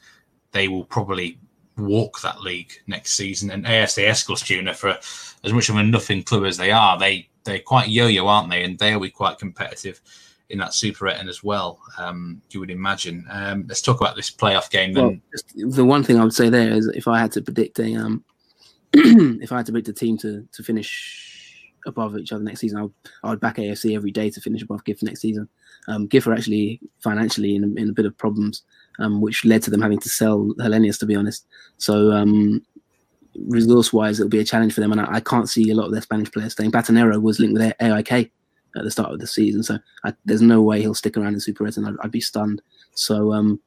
[0.52, 1.40] they will probably
[1.78, 3.52] walk that league next season.
[3.52, 4.98] And AFC Eskilstuna, for
[5.44, 8.64] as much of a nothing club as they are, they they're quite yo-yo, aren't they?
[8.64, 10.02] And they'll be quite competitive
[10.50, 11.80] in that Super Superettan as well.
[11.98, 13.26] Um, you would imagine.
[13.30, 14.94] Um, let's talk about this playoff game.
[14.94, 15.18] Well,
[15.56, 18.24] the one thing I would say there is, if I had to predict a, um,
[18.94, 22.80] if I had to predict a team to to finish above each other next season,
[22.80, 22.94] I would,
[23.24, 25.48] I would back AFC every day to finish above GIF next season.
[25.88, 28.64] Um, GIF are actually financially in, in a bit of problems
[29.00, 31.46] um, which led to them having to sell Hallenius, to be honest.
[31.78, 32.64] So um,
[33.36, 35.86] resource wise, it'll be a challenge for them, and I, I, can't see a lot
[35.86, 36.72] of their Spanish players staying.
[36.72, 38.32] Batanero was linked with AIK
[38.76, 41.40] at the start of the season, so I, there's no way he'll stick around in
[41.40, 41.88] Superettan.
[41.88, 42.62] I'd, I'd be stunned.
[42.94, 43.60] So um,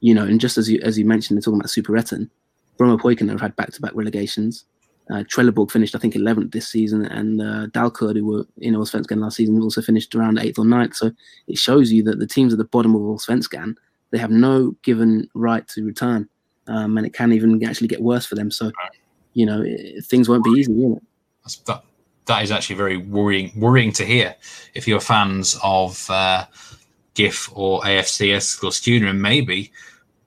[0.00, 2.30] you know, and just as you as you mentioned, they're talking about Superettan.
[2.78, 4.66] Brommapojkarna have had back-to-back relegations.
[5.08, 9.18] Uh, Trelleborg finished, I think, 11th this season, and uh, Dalkurd, who were in Allsvenskan
[9.18, 10.96] last season, also finished around 8th or 9th.
[10.96, 11.12] So
[11.46, 13.76] it shows you that the teams at the bottom of Allsvenskan
[14.10, 16.28] they have no given right to return,
[16.66, 18.50] um, and it can even actually get worse for them.
[18.50, 18.70] So,
[19.34, 20.72] you know, it, things won't be easy.
[20.72, 21.00] You
[21.66, 21.82] that
[22.26, 24.34] that is actually very worrying worrying to hear.
[24.74, 26.46] If you're fans of uh,
[27.14, 29.72] GIF or AFC Eskilstuna, and maybe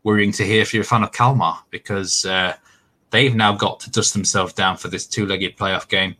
[0.03, 2.55] worrying to hear if you're a fan of Kalmar because uh,
[3.11, 6.15] they've now got to dust themselves down for this two-legged playoff game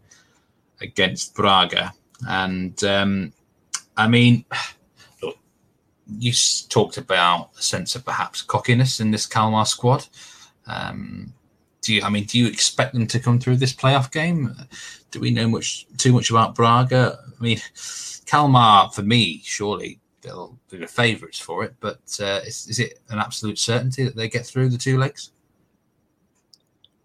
[0.81, 1.73] against Brage,
[2.27, 3.33] and um,
[3.97, 4.45] I mean
[6.17, 6.33] you
[6.69, 10.07] talked about a sense of perhaps cockiness in this Kalmar squad.
[10.67, 11.33] Um,
[11.81, 12.01] do you?
[12.03, 14.55] I mean, do you expect them to come through this playoff game?
[15.11, 16.93] Do we know much too much about Brage?
[16.93, 17.59] I mean,
[18.25, 21.75] Kalmar for me, surely they'll be the favourites for it.
[21.79, 25.31] But uh, is, is it an absolute certainty that they get through the two legs?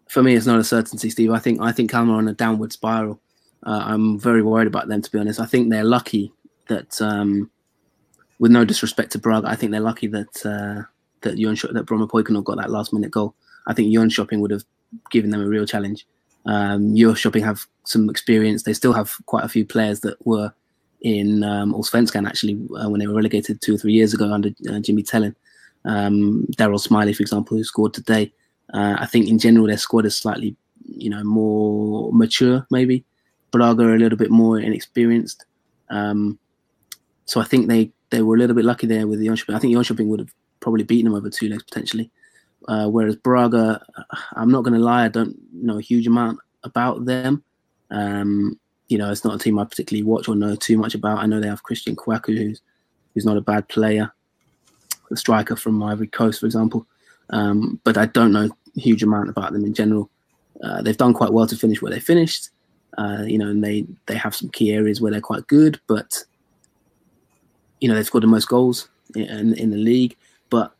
[0.08, 1.30] For me, it's not a certainty, Steve.
[1.30, 3.20] I think I think Kalmar on a downward spiral.
[3.64, 5.40] Uh, I'm very worried about them, to be honest.
[5.40, 6.32] I think they're lucky
[6.68, 7.50] that um,
[8.38, 10.82] with no disrespect to Brage, I think they're lucky that uh,
[11.22, 13.34] that Jon that Brommapojkarna got that last minute goal.
[13.66, 14.64] I think Jönköping would have
[15.10, 16.06] given them a real challenge.
[16.46, 18.62] Um, Shopping have some experience.
[18.62, 20.52] They still have quite a few players that were
[21.00, 24.50] in um, Allsvenskan actually uh, when they were relegated two or three years ago under
[24.70, 25.34] uh, Jimmy Thelin.
[25.86, 28.32] Um, Daryl Smiley, for example, who scored today.
[28.72, 30.56] Uh, I think in general their squad is slightly,
[30.86, 32.66] you know, more mature.
[32.70, 33.04] Maybe
[33.50, 35.44] Brage are a little bit more inexperienced.
[35.90, 36.38] Um,
[37.26, 39.54] so I think they they were a little bit lucky there with the Jönköping.
[39.54, 42.10] I think Jönköping would have probably beaten them over two legs potentially.
[42.68, 43.52] Uh, whereas Brage,
[44.32, 47.42] I'm not going to lie, I don't know a huge amount about them.
[47.90, 48.58] Um,
[48.88, 51.18] you know, it's not a team I particularly watch or know too much about.
[51.18, 52.60] I know they have Christian Kouakou, who's
[53.12, 54.12] who's not a bad player,
[55.10, 56.86] a striker from Ivory Coast, for example.
[57.30, 60.10] Um, but I don't know a huge amount about them in general.
[60.62, 62.50] Uh, they've done quite well to finish where they finished.
[62.96, 66.24] Uh, you know, and they they have some key areas where they're quite good, but
[67.84, 70.16] you know they've scored the most goals in in the league.
[70.48, 70.74] But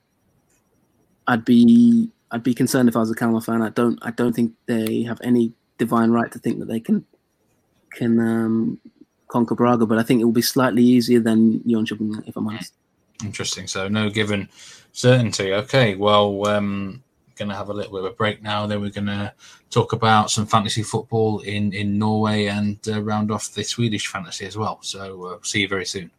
[1.27, 3.61] I'd be I'd be concerned if I was a Kalmar fan.
[3.61, 7.05] I don't I don't think they have any divine right to think that they can
[7.91, 8.81] can um,
[9.29, 12.73] conquer Brage, but I think it will be slightly easier than Jönköping, if I'm honest.
[13.23, 13.67] Interesting.
[13.67, 14.49] So no given
[14.93, 15.53] certainty.
[15.53, 17.03] Okay, well, um,
[17.37, 18.67] going to have a little bit of a break now.
[18.67, 19.31] Then we're going to
[19.69, 24.47] talk about some fantasy football in in Norway and uh, round off the Swedish fantasy
[24.47, 24.79] as well.
[24.81, 26.11] So uh, see you very soon.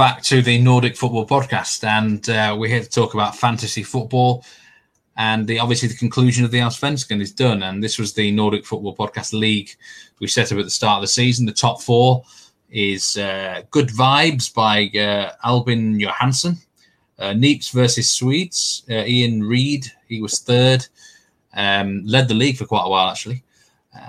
[0.00, 4.42] Back to the Nordic Football Podcast, and uh, we're here to talk about fantasy football.
[5.18, 8.64] And the, obviously, the conclusion of the Allsvenskan is done, and this was the Nordic
[8.64, 9.76] Football Podcast League
[10.18, 11.44] we set up at the start of the season.
[11.44, 12.24] The top four
[12.70, 16.56] is uh, Good Vibes by uh, Albin Johansson,
[17.18, 18.84] uh, Neeps versus Swedes.
[18.88, 20.86] Uh, Ian Reed, he was third,
[21.52, 23.44] um, led the league for quite a while actually.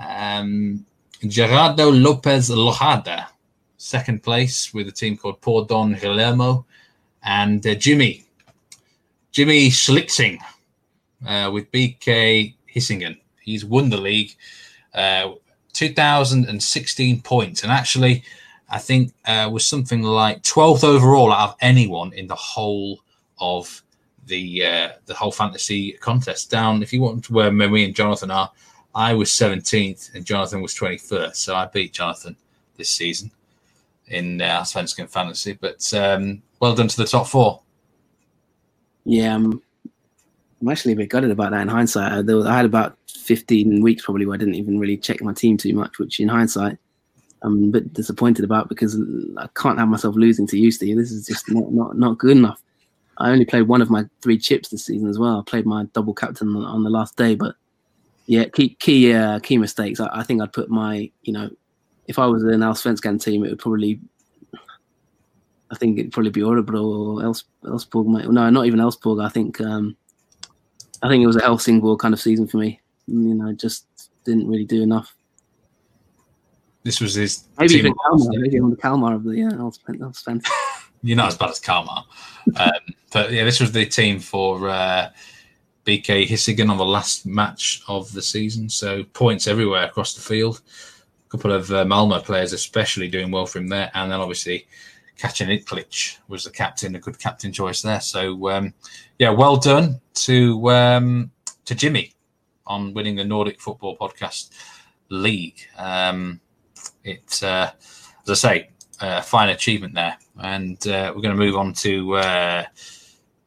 [0.08, 0.86] Um,
[1.28, 3.26] Gerardo Lopez Lojada
[3.82, 6.64] second place with a team called Por Don Guillermo,
[7.24, 8.24] and uh, Jimmy,
[9.32, 10.38] Jimmy Schlichting
[11.26, 13.18] uh, with BK Hisingen.
[13.40, 14.36] He's won the league,
[14.94, 15.32] uh,
[15.72, 18.22] 2016 points, and actually,
[18.70, 23.00] I think uh, was something like 12th overall out of anyone in the whole
[23.40, 23.82] of
[24.26, 26.52] the uh, the whole fantasy contest.
[26.52, 28.52] Down, if you want to where me and Jonathan are,
[28.94, 32.36] I was 17th and Jonathan was 21st, so I beat Jonathan
[32.76, 33.32] this season
[34.08, 35.58] in uh, Svensken fantasy.
[35.60, 37.62] But um, well done to the top four.
[39.04, 39.60] Yeah, I'm,
[40.60, 42.12] I'm actually a bit gutted about that in hindsight.
[42.12, 45.32] I, was, I, had about 15 weeks probably where I didn't even really check my
[45.32, 46.78] team too much, which in hindsight
[47.42, 48.96] I'm a bit disappointed about because
[49.36, 50.94] I can't have myself losing to Eusty.
[50.94, 52.62] This is just not, not, not good enough.
[53.18, 55.40] I only played one of my three chips this season as well.
[55.40, 57.56] I played my double captain on, on the last day, but
[58.26, 60.00] yeah, key key uh, key mistakes.
[60.00, 61.50] I, I, think I'd put my you know
[62.06, 64.00] if I was an Allsvenskan team, it would probably,
[65.70, 68.06] I think it'd probably be Örebro or Els, Elsborg.
[68.06, 68.30] Elfsborg.
[68.30, 69.24] No, not even Elfsborg.
[69.24, 69.96] I think, um,
[71.02, 72.80] I think it was a Helsingborg kind of season for me.
[73.06, 73.86] You know, just
[74.24, 75.14] didn't really do enough.
[76.84, 80.44] This was his maybe even Kalmar, maybe on the Kalmar of the yeah, Allsvenskan.
[81.04, 82.04] You're not as bad as Kalmar,
[82.56, 82.70] um,
[83.12, 84.68] but yeah, this was the team for.
[84.68, 85.10] Uh,
[85.84, 88.68] BK Hisingen on the last match of the season.
[88.68, 90.62] So points everywhere across the field
[91.32, 94.66] couple of uh, Malmo players, especially doing well from there, and then obviously
[95.18, 98.00] Kacaniklic was the captain, a good captain choice there.
[98.00, 98.74] So um,
[99.18, 101.30] yeah, well done to um,
[101.64, 102.12] to Jimmy
[102.66, 104.50] on winning the Nordic Football Podcast
[105.08, 105.66] League.
[105.78, 106.38] Um,
[107.02, 107.70] it's uh,
[108.24, 108.70] as I say,
[109.00, 112.64] a fine achievement there, and uh, we're going to move on to uh,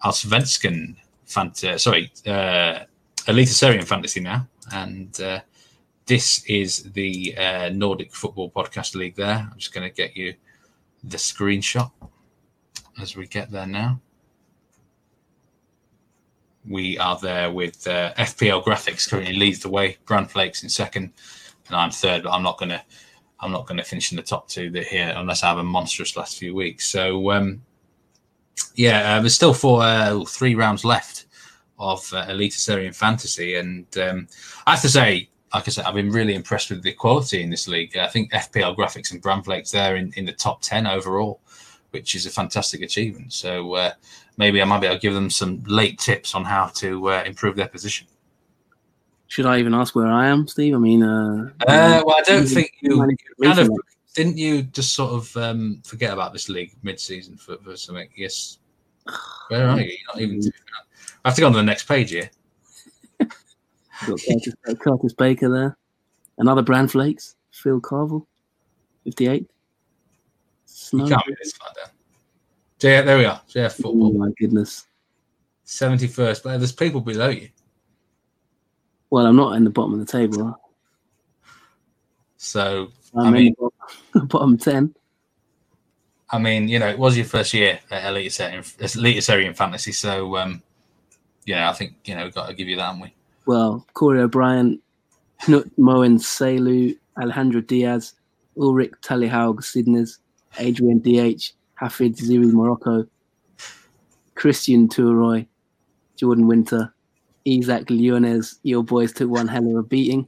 [0.03, 0.95] Allsvenskan
[1.27, 2.79] Fant- sorry, uh,
[3.27, 5.39] Eliteserien Fantasy now, and uh,
[6.05, 9.49] this is the uh, Nordic Football Podcast League there.
[9.51, 10.35] I'm just going to get you
[11.03, 11.91] the screenshot
[13.01, 13.99] as we get there now.
[16.67, 19.97] We are there with uh, FPL Graphics currently leads the way.
[20.05, 21.11] Brand Flakes in second,
[21.67, 22.23] and I'm third.
[22.23, 22.81] But I'm not going to,
[23.39, 26.15] I'm not going to finish in the top two here unless I have a monstrous
[26.17, 26.87] last few weeks.
[26.87, 27.61] So um,
[28.75, 31.25] yeah, uh, there's still four, uh, three rounds left
[31.77, 34.27] of uh, Eliteserien Fantasy, and um,
[34.65, 37.49] I have to say like I said, I've been really impressed with the quality in
[37.49, 37.95] this league.
[37.95, 41.39] I think FPL Graphics and Bramflake's there in, in the top 10 overall,
[41.91, 43.31] which is a fantastic achievement.
[43.31, 43.93] So uh,
[44.35, 47.23] maybe I might be able to give them some late tips on how to uh,
[47.25, 48.05] improve their position.
[49.27, 50.75] Should I even ask where I am, Steve?
[50.75, 52.97] I mean, uh, uh well, I don't think you
[53.41, 53.69] kind of
[54.13, 58.09] didn't you just sort of um, forget about this league mid-season for, for something?
[58.15, 58.59] Yes.
[59.47, 59.85] Where are you?
[59.85, 60.51] You're not even.
[61.23, 62.29] I have to go on to the next page here.
[64.01, 65.77] Got Curtis, Curtis, Baker there.
[66.37, 67.35] Another brand flakes.
[67.51, 68.27] Phil Carville,
[69.05, 69.49] 58.
[70.65, 71.03] Snow.
[71.03, 71.93] You can't be this far down.
[72.81, 73.41] Yeah, there we are.
[73.49, 74.07] Yeah, football.
[74.07, 74.85] Oh my goodness.
[75.65, 76.43] 71st.
[76.43, 77.49] But there's people below you.
[79.09, 80.59] Well, I'm not in the bottom of the table.
[82.37, 83.55] So, I'm I mean,
[84.25, 84.93] bottom 10.
[86.29, 88.61] I mean, you know, it was your first year at Elite Serie,
[88.95, 89.23] Elite
[89.57, 89.91] fantasy.
[89.93, 90.61] So, um,
[91.45, 93.14] yeah, I think you know we've got to give you that, haven't we?
[93.45, 94.81] Well, Corey O'Brien,
[95.43, 98.13] Knut Moen Selu, Alejandro Diaz,
[98.57, 100.17] Ulrich Tallyhaug Sidnes,
[100.59, 103.05] Adrian DH, Hafid Ziri Morocco,
[104.35, 105.45] Christian Turoy,
[106.17, 106.93] Jordan Winter,
[107.47, 108.59] Isaac Leones.
[108.63, 110.27] Your boys took one hell of a beating.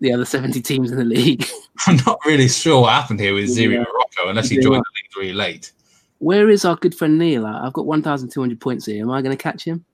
[0.00, 1.46] The other 70 teams in the league.
[1.86, 3.78] I'm not really sure what happened here with Ziri Yeah.
[3.80, 5.72] Morocco, unless he joined the league really late.
[6.18, 7.46] Where is our good friend Neil?
[7.46, 9.02] I've got 1,200 points here.
[9.02, 9.84] Am I going to catch him?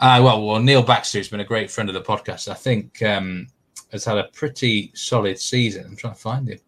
[0.00, 2.48] Uh, well, well, Neil Baxter has been a great friend of the podcast.
[2.48, 3.48] I think um,
[3.90, 5.86] has had a pretty solid season.
[5.86, 6.60] I'm trying to find him,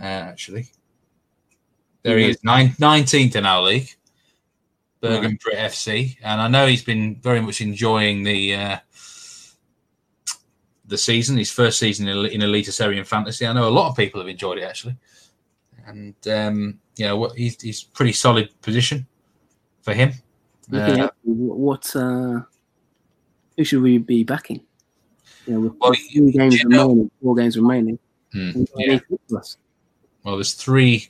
[0.00, 0.68] uh, actually.
[2.02, 3.88] There he is, nine, 19th in our league,
[5.00, 8.78] Bergen Brit FC, and I know he's been very much enjoying the uh,
[10.84, 11.38] the season.
[11.38, 13.46] His first season in, in Eliteserien Fantasy.
[13.46, 14.96] I know a lot of people have enjoyed it actually,
[15.86, 19.06] and um, you know what, he's he's pretty solid position
[19.80, 20.12] for him.
[20.68, 22.40] Looking Uh, at what, uh,
[23.56, 24.60] who should we be backing?
[25.46, 27.98] You know, with Well, three games you know- remaining, four games remaining.
[28.32, 28.86] hmm, yeah.
[28.86, 29.56] needs to to us?
[30.24, 31.08] Well, there's three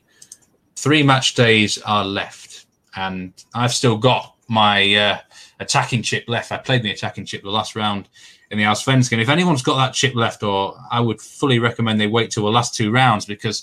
[0.76, 5.18] three match days are left, and I've still got my uh,
[5.60, 6.52] attacking chip left.
[6.52, 8.08] I played the attacking chip the last round
[8.50, 9.18] in the Allsvenskan.
[9.22, 12.50] If anyone's got that chip left, or I would fully recommend they wait till the
[12.50, 13.62] last two rounds because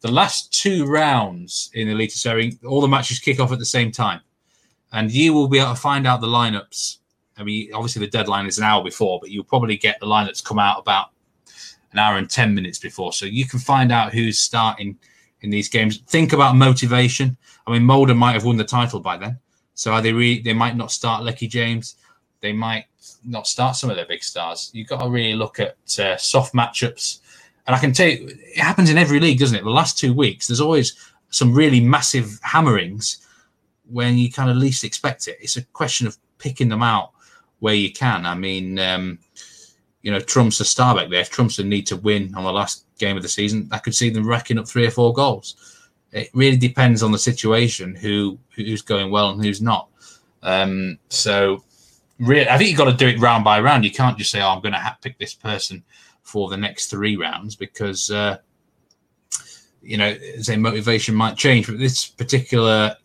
[0.00, 3.92] the last two rounds in the Eliteserien, all the matches kick off at the same
[3.92, 4.20] time,
[4.92, 6.98] and you will be able to find out the lineups.
[7.36, 10.44] I mean, obviously the deadline is an hour before, but you'll probably get the lineups
[10.44, 11.10] come out about
[11.92, 13.12] an hour and 10 minutes before.
[13.12, 14.98] So you can find out who's starting
[15.42, 15.98] in these games.
[16.06, 17.36] Think about motivation.
[17.66, 19.38] I mean, Molde might have won the title by then.
[19.74, 21.96] So are they re- they might not start Leke James.
[22.40, 22.86] They might
[23.24, 24.70] not start some of their big stars.
[24.72, 27.20] You've got to really look at uh, soft matchups.
[27.66, 29.64] And I can tell you, it happens in every league, doesn't it?
[29.64, 30.94] The last two weeks, there's always
[31.30, 33.25] some really massive hammerings
[33.88, 35.38] when you kind of least expect it.
[35.40, 37.12] It's a question of picking them out
[37.60, 38.26] where you can.
[38.26, 39.18] I mean, um,
[40.02, 41.20] you know, Tromsø star back there.
[41.20, 44.10] If Tromsø need to win on the last game of the season, I could see
[44.10, 45.56] them racking up three or four goals.
[46.12, 49.88] It really depends on the situation, who who's going well and who's not.
[50.42, 51.64] Um, so,
[52.18, 53.84] really, I think you've got to do it round by round.
[53.84, 55.82] You can't just say, "Oh, I'm going to ha- pick this person
[56.22, 58.38] for the next three rounds," because uh,
[59.82, 61.66] you know, say motivation might change.
[61.66, 62.96] But this particular,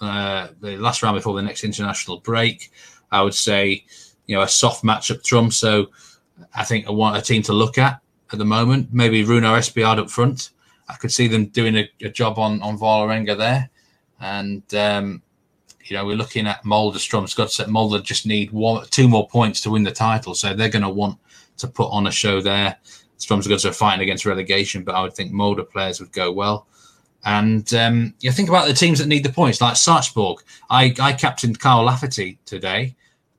[0.00, 2.70] uh, the last round before the next international break,
[3.10, 3.84] I would say,
[4.26, 5.52] you know, a soft matchup Trump.
[5.52, 5.90] So
[6.54, 8.00] I think I want a team to look at
[8.32, 8.88] at the moment.
[8.92, 10.50] Maybe Runar Espejord up front.
[10.88, 13.70] I could see them doing a, a job on on Vålerenga there,
[14.20, 15.22] and um,
[15.84, 17.52] you know we're looking at Molde, Strom, Scott.
[17.52, 20.82] Said Molde just need one, two more points to win the title, so they're going
[20.82, 21.18] to want
[21.58, 22.76] to put on a show there.
[23.18, 26.66] Strømsgodset are fighting against relegation, but I would think Molde players would go well.
[27.24, 30.38] And um, you think about the teams that need the points, like Sarpsborg.
[30.70, 32.96] I, I captained Carl Lafferty today,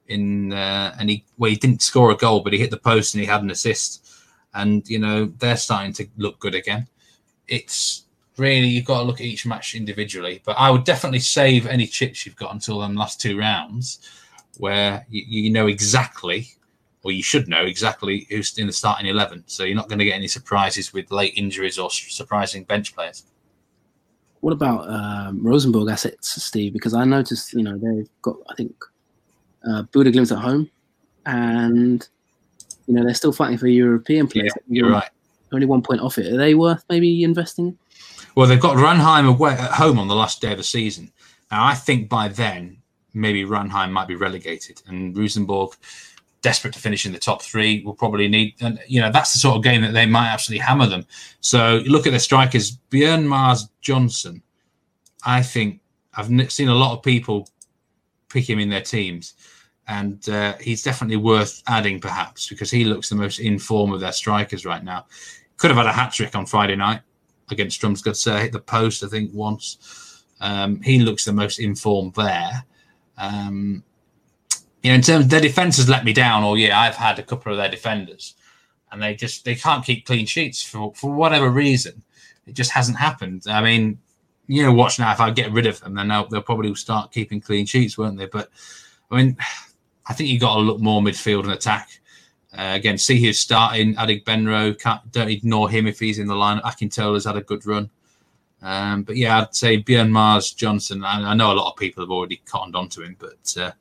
[0.07, 3.13] in uh, and he well he didn't score a goal, but he hit the post
[3.13, 4.07] and he had an assist.
[4.53, 6.87] And you know they're starting to look good again.
[7.47, 8.03] It's
[8.37, 10.41] really you've got to look at each match individually.
[10.45, 13.99] But I would definitely save any chips you've got until them last two rounds,
[14.57, 16.49] where you, you know exactly,
[17.03, 19.43] or you should know exactly who's in the starting eleven.
[19.47, 23.23] So you're not going to get any surprises with late injuries or surprising bench players.
[24.41, 26.73] What about um, Rosenborg assets, Steve?
[26.73, 28.73] Because I noticed, you know, they've got, I think,
[29.63, 30.69] uh, Bodø Glimt at home,
[31.25, 32.07] and
[32.87, 35.09] you know they're still fighting for European Yeah, you're right.
[35.51, 36.33] Only one point off it.
[36.33, 37.77] Are they worth maybe investing?
[38.35, 41.11] Well, they've got Ranheim away at home on the last day of the season.
[41.51, 42.77] Now, I think by then
[43.13, 45.73] maybe Ranheim might be relegated, and Rosenborg,
[46.41, 48.55] desperate to finish in the top three, will probably need.
[48.61, 51.05] And you know that's the sort of game that they might absolutely hammer them.
[51.39, 54.41] So you look at the strikers, Björn Mars Johnson.
[55.23, 55.81] I think
[56.15, 57.47] I've seen a lot of people
[58.29, 59.35] pick him in their teams,
[59.87, 63.99] and uh, he's definitely worth adding perhaps because he looks the most in form of
[63.99, 65.05] their strikers right now.
[65.57, 67.01] Could have had a hat trick on Friday night
[67.51, 70.23] against Strømsgodset, hit the post, I think, once.
[70.39, 72.65] Um, he looks the most informed there.
[73.17, 73.83] Um,
[74.83, 76.73] you know, in terms of their defense has let me down all year.
[76.73, 78.35] I've had a couple of their defenders,
[78.91, 82.03] and they just they can't keep clean sheets for for whatever reason.
[82.47, 83.43] It just hasn't happened.
[83.47, 83.99] I mean,
[84.47, 85.11] you know, watch now.
[85.11, 88.17] If I get rid of them, then they'll, they'll probably start keeping clean sheets, won't
[88.17, 88.25] they?
[88.25, 88.49] But
[89.11, 89.37] I mean,
[90.07, 91.89] I think you've got to look more midfield and attack.
[92.57, 93.95] Uh, again, see who's starting.
[93.95, 96.59] Adegbenro, can't, don't ignore him if he's in the line.
[96.59, 97.89] Akintola's had a good run.
[98.61, 101.03] Um, but yeah, I'd say Björn Mars Johnson.
[101.03, 103.71] I, I know a lot of people have already cottoned onto him, but uh,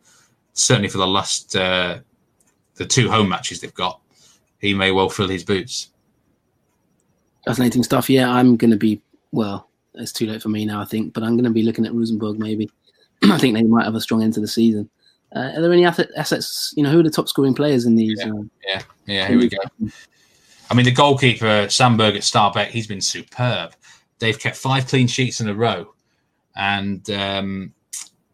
[0.60, 1.98] certainly for the last uh,
[2.76, 4.00] the two home matches they've got,
[4.58, 5.90] he may well fill his boots.
[7.44, 8.10] Fascinating stuff.
[8.10, 9.00] Yeah, I'm going to be,
[9.32, 11.86] well, it's too late for me now, I think, but I'm going to be looking
[11.86, 12.70] at Rosenborg maybe.
[13.22, 14.88] I think they might have a strong end to the season.
[15.34, 16.74] Uh, are there any assets?
[16.76, 18.18] You know, who are the top scoring players in these?
[18.18, 18.32] Yeah.
[18.32, 19.58] Uh, Yeah, yeah, here we go.
[20.70, 23.74] I mean, the goalkeeper, Sandberg at Stabæk, he's been superb.
[24.18, 25.94] They've kept five clean sheets in a row.
[26.56, 27.74] And um,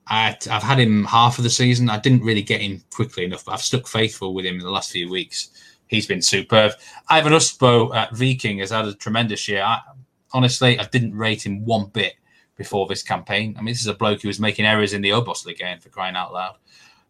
[0.08, 1.90] I, I've had him half of the season.
[1.90, 4.70] I didn't really get him quickly enough, but I've stuck faithful with him in the
[4.70, 5.50] last few weeks.
[5.88, 6.72] He's been superb.
[7.10, 9.62] Iven Austbø at Viking has had a tremendous year.
[9.62, 9.80] I,
[10.32, 12.14] honestly, I didn't rate him one bit
[12.56, 13.54] before this campaign.
[13.56, 16.16] I mean, this is a bloke who was making errors in the OBOS-ligaen for crying
[16.16, 16.56] out loud.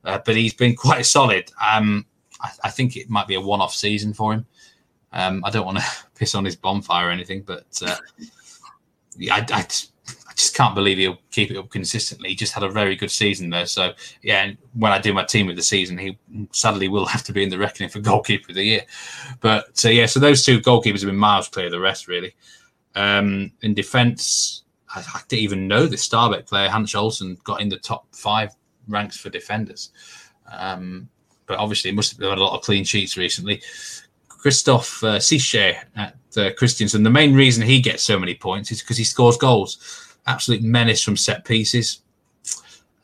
[0.04, 1.50] Uh, but he's been quite solid.
[1.60, 2.06] Um,
[2.40, 4.46] I, I, think it might be a one-off season for him.
[5.12, 5.84] Um, I don't want to
[6.14, 7.96] piss on his bonfire or anything, but uh,
[9.16, 9.66] yeah, I, I,
[10.36, 12.28] just can't believe he'll keep it up consistently.
[12.28, 13.64] He just had a very good season there.
[13.64, 16.18] So yeah, and when I do my team of the season, he
[16.52, 18.82] sadly will have to be in the reckoning for goalkeeper of the year.
[19.40, 22.34] But uh, yeah, so those two goalkeepers have been miles clear of the rest really.
[22.94, 24.64] Um, in defence,
[24.94, 28.54] I, I, didn't even know the Stabæk player Hans Olsen got in the top five
[28.88, 29.90] ranks for defenders.
[30.50, 31.08] Um,
[31.46, 33.62] but obviously, must have had a lot of clean sheets recently.
[34.28, 37.04] Christophe uh, Psyché at uh, Kristiansund.
[37.04, 40.05] The main reason he gets so many points is because he scores goals.
[40.26, 42.00] Absolute menace from set pieces.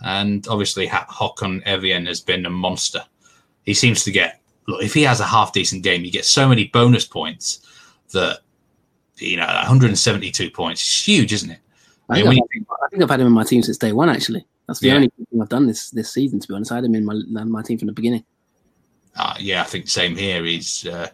[0.05, 3.03] And obviously, Håkon Evjen has been a monster.
[3.65, 6.49] He seems to get, look, if he has a half decent game, you get so
[6.49, 7.61] many bonus points
[8.13, 8.41] that,
[9.19, 11.59] you know, 172 points is huge, isn't it?
[12.09, 13.93] I think, I, mean, think, I think I've had him in my team since day
[13.93, 14.45] one, actually.
[14.67, 14.95] That's the yeah.
[14.95, 16.73] only thing I've done this this season, to be honest.
[16.73, 18.25] I had him in my, my team from the beginning.
[19.15, 20.45] Uh, yeah, I think same here.
[20.45, 21.09] He's uh,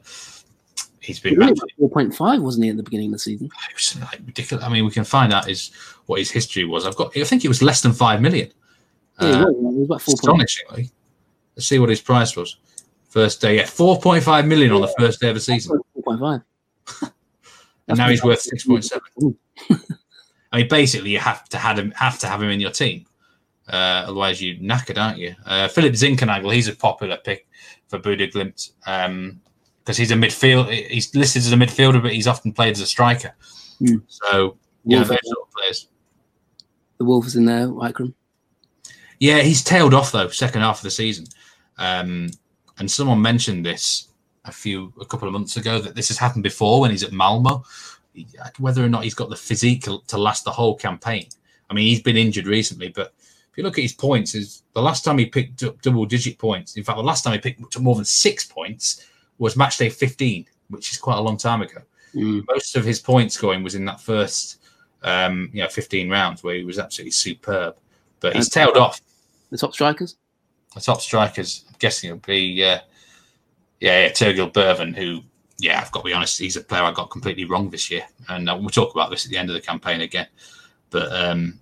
[1.09, 3.47] he's been really four point five, wasn't he, at the beginning of the season?
[3.69, 4.65] It was like ridiculous.
[4.65, 5.71] I mean, we can find out his
[6.07, 6.87] what his history was.
[6.87, 7.17] I've got.
[7.17, 8.53] I think it was less than five million.
[9.21, 10.15] Yeah, uh, it was about four.
[10.15, 10.91] Astonishingly,
[11.57, 12.59] let's see what his price was.
[13.09, 14.77] First day, yeah, four point five million yeah.
[14.77, 15.81] on the first day of the season.
[15.95, 17.11] Four point five.
[17.89, 19.37] and now he's worth six point seven.
[20.53, 23.07] I mean, basically, you have to have him have to have him in your team.
[23.67, 25.35] Uh, otherwise, you knackered, aren't you?
[25.45, 27.47] Uh, Philip Zinckernagel, he's a popular pick
[27.89, 29.43] for Bodø/Glimt um,
[29.89, 30.71] because he's a midfield.
[30.71, 33.35] He's listed as a midfielder, but he's often played as a striker.
[33.81, 34.03] Mm.
[34.07, 35.89] So, yeah, those sort of players.
[36.99, 38.15] The Wolves in there, Wycombe.
[39.19, 41.25] Yeah, he's tailed off though, second half of the season.
[41.79, 42.29] Um,
[42.79, 44.09] and someone mentioned this
[44.45, 47.13] a few, a couple of months ago that this has happened before when he's at
[47.13, 47.65] Malmo.
[48.59, 51.29] Whether or not he's got the physique to last the whole campaign.
[51.71, 54.83] I mean, he's been injured recently, but if you look at his points, is the
[54.83, 56.77] last time he picked up double digit points.
[56.77, 59.07] In fact, the last time he picked up more than six points
[59.39, 61.81] was match day 15, which is quite a long time ago.
[62.15, 62.45] Mm.
[62.49, 64.61] Most of his point scoring was in that first,
[65.03, 67.77] um, you know, 15 rounds where he was absolutely superb.
[68.21, 69.01] But he's tailed off.
[69.51, 70.17] The top strikers?
[70.75, 72.81] The top strikers, I'm guessing it'll be, uh,
[73.81, 75.21] yeah, yeah, Torgeir Børven, who,
[75.59, 78.05] yeah, I've got to be honest, he's a player I got completely wrong this year.
[78.29, 80.27] And uh, we'll talk about this at the end of the campaign again.
[80.91, 81.61] But, um,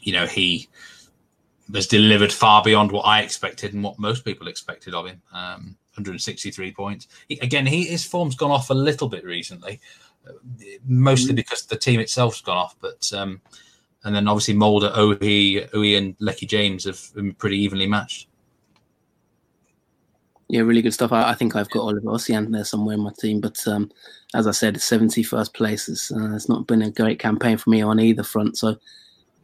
[0.00, 0.68] you know, he
[1.74, 5.22] has delivered far beyond what I expected and what most people expected of him.
[5.32, 7.08] Um, 163 points.
[7.28, 9.80] He, again, he, his form's gone off a little bit recently,
[10.26, 10.32] uh,
[10.86, 11.36] mostly mm.
[11.36, 12.76] because the team itself's gone off.
[12.80, 13.40] But um,
[14.04, 18.28] and then obviously Molde, Ohi, Ohi, and Leke James have been pretty evenly matched.
[20.48, 21.12] Yeah, really good stuff.
[21.12, 23.90] I, I think I've got Oliver Ossian there somewhere in my team, but um,
[24.34, 25.88] as I said, 71st place.
[25.88, 28.58] It's, uh, it's not been a great campaign for me on either front.
[28.58, 28.76] So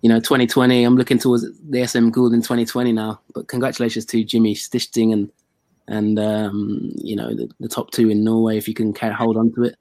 [0.02, 3.20] you know, 2020, I'm looking towards the SM Gould in 2020 now.
[3.34, 5.30] But congratulations to Jimmy Stichting and
[5.90, 9.52] and um, you know the, the, top two in Norway if you can hold on
[9.54, 9.76] to it.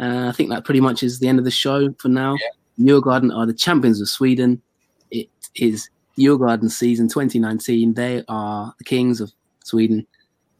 [0.00, 2.34] Uh, I think that pretty much is the end of the show for now.
[2.34, 2.86] Yeah.
[2.86, 4.62] Djurgården are the champions of Sweden.
[5.10, 7.94] It is Djurgården season 2019.
[7.94, 9.32] They are the kings of
[9.64, 10.06] Sweden.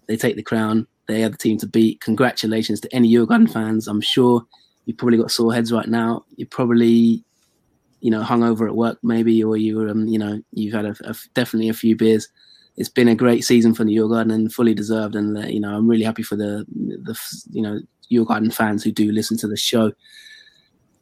[0.06, 0.86] They take the crown.
[1.06, 2.00] They are the team to beat.
[2.00, 3.88] Congratulations to any Djurgården fans.
[3.88, 4.44] I'm sure
[4.84, 6.24] you've probably got sore heads right now.
[6.36, 7.24] You probably
[8.00, 11.14] you know, hungover at work maybe, or you um, you know, you've had a, a,
[11.34, 12.28] definitely a few beers.
[12.76, 15.14] It's been a great season for the Djurgården and fully deserved.
[15.14, 17.18] And uh, you know, I'm really happy for the the
[17.50, 19.92] you know Djurgården fans who do listen to the show.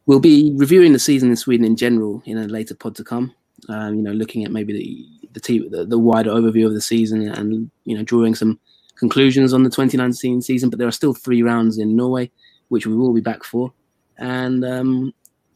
[0.07, 3.35] We'll be reviewing the season in Sweden in general in a later pod to come.
[3.69, 6.81] Um, you know, looking at maybe the the, team, the the wider overview of the
[6.81, 8.59] season and you know drawing some
[8.97, 10.71] conclusions on the 2019 season.
[10.71, 12.31] But there are still three rounds in Norway,
[12.69, 13.73] which we will be back for.
[14.19, 15.13] And um,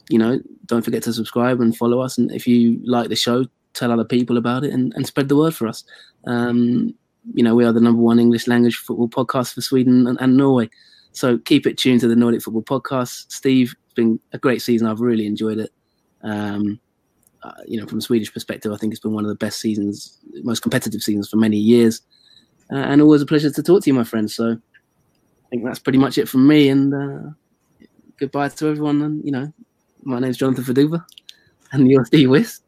[0.09, 2.19] you know, don't forget to subscribe and follow us.
[2.19, 5.37] And if you like the show, tell other people about it and, and spread the
[5.37, 5.85] word for us.
[6.27, 6.95] Um,
[7.35, 10.37] you know, we are the number one English language football podcast for Sweden and, and
[10.37, 10.69] Norway.
[11.13, 13.31] So keep it tuned to the Nordic Football Podcast.
[13.31, 14.89] Steve, it's been a great season.
[14.89, 15.71] I've really enjoyed it.
[16.23, 16.81] Um,
[17.43, 19.61] uh, you know, from a Swedish perspective, I think it's been one of the best
[19.61, 22.01] seasons, most competitive seasons for many years.
[22.71, 24.31] Uh, and always a pleasure to talk to you, my friend.
[24.31, 26.69] So I think that's pretty much it from me.
[26.69, 27.31] And uh,
[28.19, 29.03] goodbye to everyone.
[29.03, 29.53] And, you know,
[30.05, 31.05] my name's Jonathan Faduba,
[31.73, 32.65] and you're Steve West.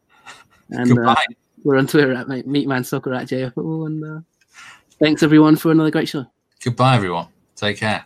[0.71, 1.15] And uh,
[1.63, 3.87] We're on Twitter at Meatman Soccer at JF Football.
[3.87, 4.21] And uh,
[4.99, 6.27] thanks everyone for another great show.
[6.63, 7.29] Goodbye, everyone.
[7.57, 8.05] Take care.